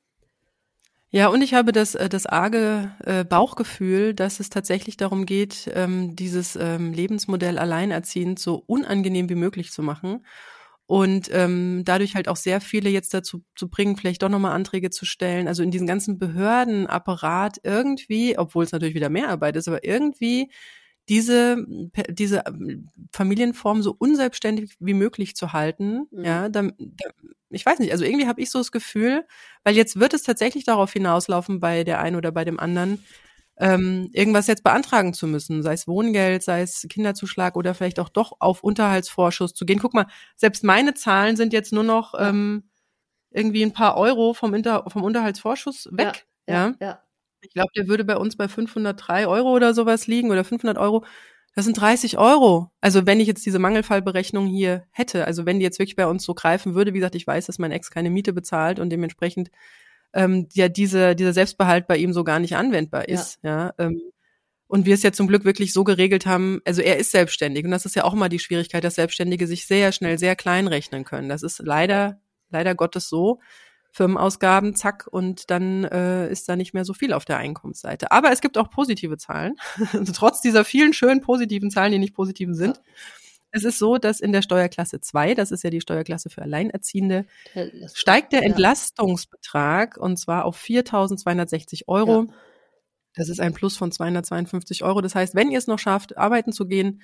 Ja, 1.12 1.28
und 1.30 1.42
ich 1.42 1.54
habe 1.56 1.72
das, 1.72 1.96
äh, 1.96 2.08
das 2.08 2.26
arge 2.28 2.92
äh, 3.04 3.24
Bauchgefühl, 3.26 4.14
dass 4.14 4.40
es 4.40 4.50
tatsächlich 4.50 4.96
darum 4.98 5.26
geht, 5.26 5.70
ähm, 5.74 6.16
dieses 6.16 6.56
ähm, 6.56 6.94
Lebensmodell 6.94 7.58
alleinerziehend 7.58 8.38
so 8.40 8.64
unangenehm 8.68 9.28
wie 9.30 9.36
möglich 9.36 9.72
zu 9.72 9.82
machen 9.82 10.24
und 10.86 11.30
ähm, 11.32 11.84
dadurch 11.86 12.16
halt 12.16 12.28
auch 12.28 12.36
sehr 12.36 12.62
viele 12.62 12.90
jetzt 12.90 13.14
dazu 13.14 13.44
zu 13.56 13.70
bringen, 13.70 13.98
vielleicht 13.98 14.22
doch 14.24 14.30
nochmal 14.30 14.54
Anträge 14.54 14.92
zu 14.92 15.06
stellen. 15.06 15.48
Also 15.48 15.64
in 15.64 15.72
diesen 15.72 15.88
ganzen 15.88 16.20
Behördenapparat 16.20 17.58
irgendwie, 17.64 18.38
obwohl 18.38 18.64
es 18.64 18.72
natürlich 18.72 18.96
wieder 18.96 19.10
mehr 19.10 19.30
Arbeit 19.30 19.56
ist, 19.56 19.68
aber 19.68 19.84
irgendwie 19.84 20.52
diese, 21.10 21.66
diese 22.08 22.44
Familienform 23.12 23.82
so 23.82 23.96
unselbstständig 23.98 24.76
wie 24.80 24.94
möglich 24.94 25.36
zu 25.36 25.54
halten. 25.54 26.08
Mhm. 26.12 26.24
Ja, 26.24 26.50
da, 26.50 26.62
da, 26.62 27.10
ich 27.50 27.66
weiß 27.66 27.80
nicht, 27.80 27.92
also 27.92 28.06
irgendwie 28.06 28.28
habe 28.28 28.42
ich 28.42 28.52
so 28.52 28.60
das 28.60 28.72
Gefühl, 28.72 29.26
weil 29.64 29.76
jetzt 29.76 30.00
wird 30.00 30.14
es 30.14 30.24
tatsächlich 30.24 30.66
darauf 30.66 30.94
hinauslaufen, 30.94 31.60
bei 31.60 31.84
der 31.84 32.00
einen 32.00 32.16
oder 32.16 32.32
bei 32.32 32.46
dem 32.46 32.60
anderen, 32.60 33.04
ähm, 33.58 34.10
irgendwas 34.14 34.48
jetzt 34.48 34.64
beantragen 34.64 35.14
zu 35.14 35.28
müssen, 35.28 35.64
sei 35.64 35.74
es 35.74 35.88
Wohngeld, 35.88 36.44
sei 36.44 36.62
es 36.62 36.86
Kinderzuschlag 36.90 37.58
oder 37.58 37.74
vielleicht 37.74 38.00
auch 38.00 38.10
doch 38.10 38.34
auf 38.40 38.64
Unterhaltsvorschuss 38.64 39.54
zu 39.54 39.66
gehen. 39.66 39.80
Guck 39.80 39.94
mal, 39.94 40.08
selbst 40.38 40.64
meine 40.64 40.94
Zahlen 40.94 41.36
sind 41.36 41.52
jetzt 41.52 41.74
nur 41.74 41.84
noch 41.84 42.14
ähm, 42.18 42.70
irgendwie 43.32 43.64
ein 43.64 43.74
paar 43.74 43.98
Euro 43.98 44.34
vom, 44.34 44.54
Inter 44.54 44.86
vom 44.88 45.04
Unterhaltsvorschuss 45.04 45.90
weg. 45.92 46.28
Ja, 46.48 46.70
ja, 46.70 46.76
ja. 46.80 47.04
Ich 47.42 47.54
glaube, 47.54 47.72
der 47.76 47.88
würde 47.88 48.04
bei 48.04 48.18
uns 48.18 48.36
bei 48.36 48.48
503 48.48 49.28
Euro 49.28 49.56
oder 49.56 49.74
sowas 49.74 50.08
liegen 50.08 50.32
oder 50.32 50.44
500 50.44 50.78
Euro. 50.78 51.06
Das 51.56 51.66
sind 51.66 51.80
30 51.80 52.18
Euro. 52.18 52.72
Also 52.80 53.06
wenn 53.06 53.20
ich 53.20 53.28
jetzt 53.28 53.46
diese 53.46 53.60
Mangelfallberechnung 53.60 54.48
hier 54.48 54.86
hätte, 54.92 55.26
also 55.26 55.46
wenn 55.46 55.60
die 55.60 55.66
jetzt 55.66 55.80
wirklich 55.80 55.96
bei 55.96 56.08
uns 56.08 56.24
so 56.24 56.34
greifen 56.34 56.76
würde, 56.76 56.94
wie 56.94 57.00
gesagt, 57.00 57.16
ich 57.16 57.28
weiß, 57.28 57.48
dass 57.48 57.60
mein 57.60 57.72
Ex 57.72 57.92
keine 57.92 58.10
Miete 58.10 58.34
bezahlt 58.34 58.80
und 58.80 58.90
dementsprechend 58.90 59.50
ähm, 60.14 60.48
ja 60.54 60.70
diese, 60.70 61.16
dieser 61.16 61.34
Selbstbehalt 61.34 61.88
bei 61.88 61.98
ihm 61.98 62.14
so 62.14 62.24
gar 62.24 62.40
nicht 62.40 62.56
anwendbar 62.56 63.10
ist. 63.10 63.40
Ja. 63.44 63.68
ja 63.68 63.74
ähm, 63.78 64.02
und 64.68 64.86
wir 64.86 64.94
es 64.94 65.04
ja 65.04 65.12
zum 65.12 65.28
Glück 65.28 65.46
wirklich 65.46 65.74
so 65.74 65.84
geregelt 65.84 66.28
haben, 66.28 66.62
also 66.64 66.82
er 66.82 66.98
ist 66.98 67.12
selbstständig 67.12 67.66
und 67.66 67.72
das 67.72 67.86
ist 67.86 67.96
ja 67.96 68.04
auch 68.04 68.14
mal 68.14 68.30
die 68.30 68.38
Schwierigkeit, 68.38 68.84
dass 68.84 68.96
Selbstständige 68.96 69.48
sich 69.48 69.66
sehr 69.66 69.92
schnell 69.92 70.20
sehr 70.20 70.36
klein 70.36 70.68
rechnen 70.68 71.06
können. 71.06 71.28
Das 71.28 71.42
ist 71.42 71.60
leider, 71.60 72.22
leider 72.52 72.76
Gottes 72.76 73.10
so. 73.10 73.40
Firmenausgaben, 73.92 74.76
zack, 74.76 75.08
und 75.10 75.50
dann 75.50 75.84
äh, 75.84 76.30
ist 76.30 76.48
da 76.48 76.56
nicht 76.56 76.74
mehr 76.74 76.86
so 76.86 76.94
viel 76.94 77.14
auf 77.14 77.26
der 77.26 77.38
Einkommensseite. 77.38 78.12
Aber 78.12 78.32
es 78.32 78.42
gibt 78.42 78.58
auch 78.58 78.70
positive 78.70 79.18
Zahlen. 79.18 79.56
trotz 80.14 80.42
dieser 80.42 80.64
vielen 80.64 80.94
schönen 80.94 81.22
positiven 81.22 81.72
Zahlen, 81.72 81.92
die 81.92 82.00
nicht 82.00 82.14
positiven 82.14 82.54
sind. 82.54 82.82
Es 83.52 83.64
ist 83.64 83.80
so, 83.80 83.98
dass 83.98 84.20
in 84.20 84.32
der 84.32 84.44
Steuerklasse 84.44 85.02
2, 85.02 85.34
das 85.34 85.52
ist 85.52 85.64
ja 85.64 85.72
die 85.72 85.82
Steuerklasse 85.82 86.30
für 86.30 86.44
Alleinerziehende, 86.44 87.26
steigt 87.94 88.32
der 88.32 88.44
Entlastungsbetrag 88.44 89.98
und 89.98 90.18
zwar 90.18 90.46
auf 90.46 90.62
4.260 90.62 91.88
Euro. 91.88 92.26
Ja. 92.28 92.34
Das 93.16 93.28
ist 93.28 93.40
ein 93.40 93.54
Plus 93.54 93.76
von 93.76 93.92
252 93.92 94.84
Euro. 94.84 95.02
Das 95.02 95.16
heißt, 95.16 95.34
wenn 95.34 95.50
ihr 95.50 95.58
es 95.58 95.66
noch 95.66 95.80
schafft, 95.80 96.16
arbeiten 96.18 96.54
zu 96.54 96.68
gehen, 96.68 97.02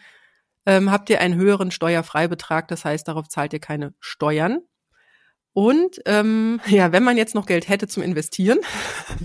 ähm, 0.67 0.91
habt 0.91 1.09
ihr 1.09 1.19
einen 1.19 1.35
höheren 1.35 1.71
Steuerfreibetrag. 1.71 2.67
Das 2.67 2.85
heißt, 2.85 3.07
darauf 3.07 3.27
zahlt 3.27 3.53
ihr 3.53 3.59
keine 3.59 3.93
Steuern. 3.99 4.59
Und 5.55 6.01
ähm, 6.05 6.59
ja, 6.67 6.91
wenn 6.91 7.05
man 7.05 7.15
jetzt 7.15 7.33
noch 7.33 7.45
Geld 7.45 7.69
hätte 7.69 7.87
zum 7.87 8.03
Investieren, 8.03 8.59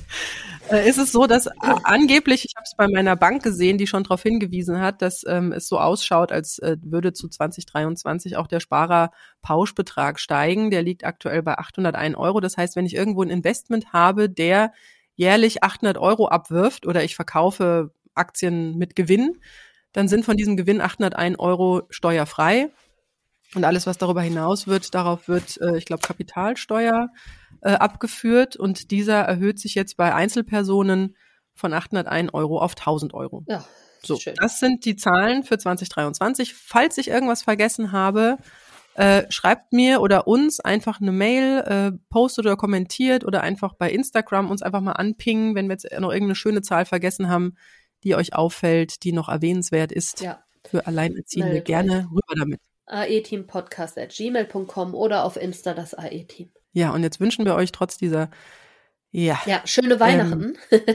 äh, 0.71 0.89
ist 0.89 0.97
es 0.97 1.11
so, 1.11 1.27
dass 1.27 1.47
äh, 1.47 1.51
angeblich, 1.83 2.45
ich 2.45 2.53
habe 2.55 2.63
es 2.63 2.77
bei 2.77 2.87
meiner 2.87 3.17
Bank 3.17 3.43
gesehen, 3.43 3.79
die 3.79 3.89
schon 3.89 4.05
darauf 4.05 4.23
hingewiesen 4.23 4.81
hat, 4.81 5.03
dass 5.03 5.25
ähm, 5.27 5.51
es 5.51 5.67
so 5.67 5.81
ausschaut, 5.81 6.31
als 6.31 6.61
äh, 6.61 6.77
würde 6.83 7.13
zu 7.13 7.29
2023 7.29 8.37
auch 8.37 8.47
der 8.47 8.61
Sparerpauschbetrag 8.61 10.21
steigen. 10.21 10.71
Der 10.71 10.85
liegt 10.85 11.03
aktuell 11.03 11.43
bei 11.43 11.59
801 11.59 12.17
Euro. 12.17 12.39
Das 12.39 12.57
heißt, 12.57 12.77
wenn 12.77 12.87
ich 12.87 12.95
irgendwo 12.95 13.25
ein 13.25 13.31
Investment 13.31 13.93
habe, 13.93 14.31
der 14.31 14.73
jährlich 15.17 15.65
800 15.65 15.99
Euro 15.99 16.29
abwirft 16.29 16.87
oder 16.87 17.03
ich 17.03 17.17
verkaufe 17.17 17.91
Aktien 18.15 18.79
mit 18.79 18.95
Gewinn, 18.95 19.41
dann 19.93 20.07
sind 20.07 20.25
von 20.25 20.37
diesem 20.37 20.57
Gewinn 20.57 20.81
801 20.81 21.41
Euro 21.41 21.83
steuerfrei. 21.91 22.71
Und 23.55 23.65
alles, 23.65 23.87
was 23.87 23.99
darüber 23.99 24.23
hinaus 24.23 24.67
wird, 24.67 24.95
darauf 24.95 25.27
wird, 25.29 25.61
äh, 25.61 25.77
ich 25.77 25.85
glaube, 25.85 26.03
Kapitalsteuer 26.03 27.09
äh, 27.63 27.73
abgeführt 27.73 28.57
und 28.57 28.91
dieser 28.91 29.21
erhöht 29.21 29.59
sich 29.59 29.75
jetzt 29.75 29.97
bei 29.97 30.15
Einzelpersonen 30.15 31.17
von 31.55 31.73
801 31.75 32.33
Euro 32.33 32.61
auf 32.61 32.73
1000 32.77 33.13
Euro. 33.13 33.45
Ja, 33.49 33.65
so, 34.03 34.17
schön. 34.17 34.35
das 34.37 34.61
sind 34.61 34.85
die 34.85 34.97
Zahlen 34.97 35.43
für 35.43 35.59
2023. 35.59 36.55
Falls 36.55 36.97
ich 36.97 37.09
irgendwas 37.09 37.43
vergessen 37.43 37.93
habe, 37.93 38.39
äh, 38.95 39.25
schreibt 39.31 39.73
mir 39.73 40.01
oder 40.01 40.27
uns 40.27 40.61
einfach 40.61 41.01
eine 41.01 41.13
Mail, 41.13 41.59
äh, 41.61 41.93
postet 42.09 42.47
oder 42.47 42.57
kommentiert 42.57 43.25
oder 43.25 43.43
einfach 43.43 43.75
bei 43.75 43.91
Instagram 43.91 44.51
uns 44.51 44.63
einfach 44.63 44.81
mal 44.81 44.93
anpingen, 44.93 45.55
wenn 45.55 45.69
wir 45.69 45.75
jetzt 45.75 45.91
noch 45.99 46.11
irgendeine 46.11 46.35
schöne 46.35 46.63
Zahl 46.63 46.85
vergessen 46.85 47.29
haben, 47.29 47.55
die 48.05 48.15
euch 48.15 48.35
auffällt, 48.35 49.05
die 49.05 49.13
noch 49.13 49.29
erwähnenswert 49.29 49.93
ist. 49.93 50.21
Ja. 50.21 50.43
Für 50.67 50.87
Alleinerziehende 50.87 51.63
gerne 51.63 52.09
rüber 52.11 52.35
damit. 52.39 52.61
aeteampodcast.gmail.com 52.91 54.95
oder 54.95 55.25
auf 55.25 55.37
Insta 55.37 55.75
das 55.75 55.95
AE-Team. 55.95 56.51
Ja, 56.73 56.93
und 56.93 57.03
jetzt 57.03 57.21
wünschen 57.21 57.45
wir 57.45 57.55
euch 57.55 57.73
trotz 57.73 57.97
dieser 57.97 58.31
ja. 59.13 59.41
Ja, 59.45 59.63
schöne 59.65 59.99
Weihnachten. 59.99 60.57
Ähm, 60.71 60.81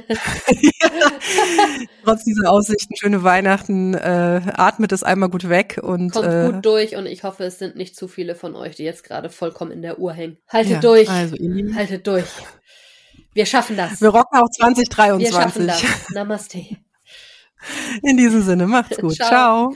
ja, 0.62 0.90
trotz 2.06 2.24
dieser 2.24 2.50
Aussichten, 2.50 2.96
schöne 2.96 3.24
Weihnachten, 3.24 3.94
äh, 3.94 4.42
atmet 4.54 4.94
es 4.94 5.04
einmal 5.04 5.28
gut 5.28 5.50
weg 5.50 5.82
und 5.84 6.14
kommt 6.14 6.28
äh, 6.28 6.50
gut 6.50 6.66
durch 6.66 6.96
und 6.96 7.08
ich 7.08 7.24
hoffe, 7.24 7.44
es 7.44 7.60
sind 7.60 7.76
nicht 7.76 7.98
zu 7.98 8.08
viele 8.08 8.36
von 8.36 8.56
euch, 8.56 8.78
die 8.78 8.84
jetzt 8.84 9.04
gerade 9.04 9.30
vollkommen 9.30 9.72
in 9.72 9.82
der 9.82 10.00
Uhr 10.00 10.14
hängen. 10.14 10.38
Haltet 10.48 10.74
ja, 10.74 10.80
durch. 10.80 11.10
Also 11.10 11.36
Haltet 11.76 12.08
durch. 12.08 12.26
Wir 13.34 13.46
schaffen 13.46 13.76
das. 13.76 14.00
Wir 14.00 14.10
rocken 14.10 14.40
auch 14.40 14.50
2023. 14.50 15.34
Wir 15.34 15.42
schaffen 15.42 15.68
das. 15.68 15.84
Namaste. 16.14 16.66
In 18.02 18.16
diesem 18.16 18.44
Sinne, 18.44 18.66
macht's 18.66 18.98
gut. 18.98 19.16
Ciao. 19.16 19.28
Ciao. 19.28 19.76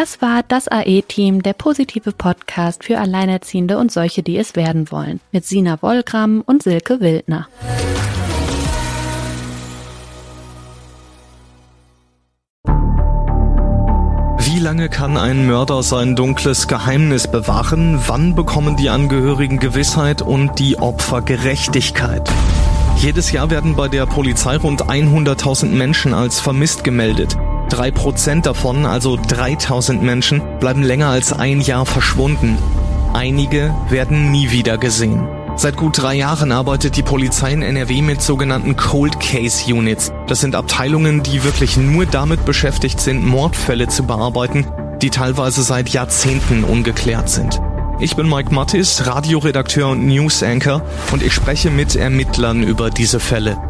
Das 0.00 0.22
war 0.22 0.42
das 0.48 0.66
AE-Team, 0.66 1.42
der 1.42 1.52
positive 1.52 2.12
Podcast 2.12 2.84
für 2.84 2.98
Alleinerziehende 2.98 3.76
und 3.76 3.92
solche, 3.92 4.22
die 4.22 4.38
es 4.38 4.56
werden 4.56 4.90
wollen, 4.90 5.20
mit 5.30 5.44
Sina 5.44 5.76
Wollgramm 5.82 6.40
und 6.40 6.62
Silke 6.62 7.00
Wildner. 7.00 7.48
Wie 14.38 14.58
lange 14.58 14.88
kann 14.88 15.18
ein 15.18 15.46
Mörder 15.46 15.82
sein 15.82 16.16
dunkles 16.16 16.66
Geheimnis 16.66 17.30
bewahren? 17.30 18.00
Wann 18.06 18.34
bekommen 18.34 18.76
die 18.76 18.88
Angehörigen 18.88 19.58
Gewissheit 19.58 20.22
und 20.22 20.58
die 20.58 20.78
Opfer 20.78 21.20
Gerechtigkeit? 21.20 22.26
Jedes 22.96 23.32
Jahr 23.32 23.50
werden 23.50 23.76
bei 23.76 23.88
der 23.88 24.06
Polizei 24.06 24.56
rund 24.56 24.84
100.000 24.84 25.66
Menschen 25.66 26.14
als 26.14 26.40
vermisst 26.40 26.84
gemeldet. 26.84 27.36
Drei 27.70 27.92
Prozent 27.92 28.46
davon, 28.46 28.84
also 28.84 29.16
3000 29.16 30.02
Menschen, 30.02 30.42
bleiben 30.58 30.82
länger 30.82 31.08
als 31.08 31.32
ein 31.32 31.60
Jahr 31.60 31.86
verschwunden. 31.86 32.58
Einige 33.14 33.72
werden 33.88 34.32
nie 34.32 34.50
wieder 34.50 34.76
gesehen. 34.76 35.26
Seit 35.54 35.76
gut 35.76 36.02
drei 36.02 36.14
Jahren 36.14 36.50
arbeitet 36.50 36.96
die 36.96 37.02
Polizei 37.02 37.52
in 37.52 37.62
NRW 37.62 38.02
mit 38.02 38.22
sogenannten 38.22 38.76
Cold 38.76 39.20
Case 39.20 39.72
Units. 39.72 40.10
Das 40.26 40.40
sind 40.40 40.56
Abteilungen, 40.56 41.22
die 41.22 41.44
wirklich 41.44 41.76
nur 41.76 42.06
damit 42.06 42.44
beschäftigt 42.44 43.00
sind, 43.00 43.24
Mordfälle 43.24 43.86
zu 43.86 44.02
bearbeiten, 44.02 44.66
die 45.00 45.10
teilweise 45.10 45.62
seit 45.62 45.90
Jahrzehnten 45.90 46.64
ungeklärt 46.64 47.28
sind. 47.28 47.60
Ich 48.00 48.16
bin 48.16 48.28
Mike 48.28 48.52
Mattis, 48.52 49.06
Radioredakteur 49.06 49.90
und 49.90 50.06
News 50.06 50.42
Anchor 50.42 50.82
und 51.12 51.22
ich 51.22 51.34
spreche 51.34 51.70
mit 51.70 51.94
Ermittlern 51.94 52.62
über 52.62 52.90
diese 52.90 53.20
Fälle. 53.20 53.69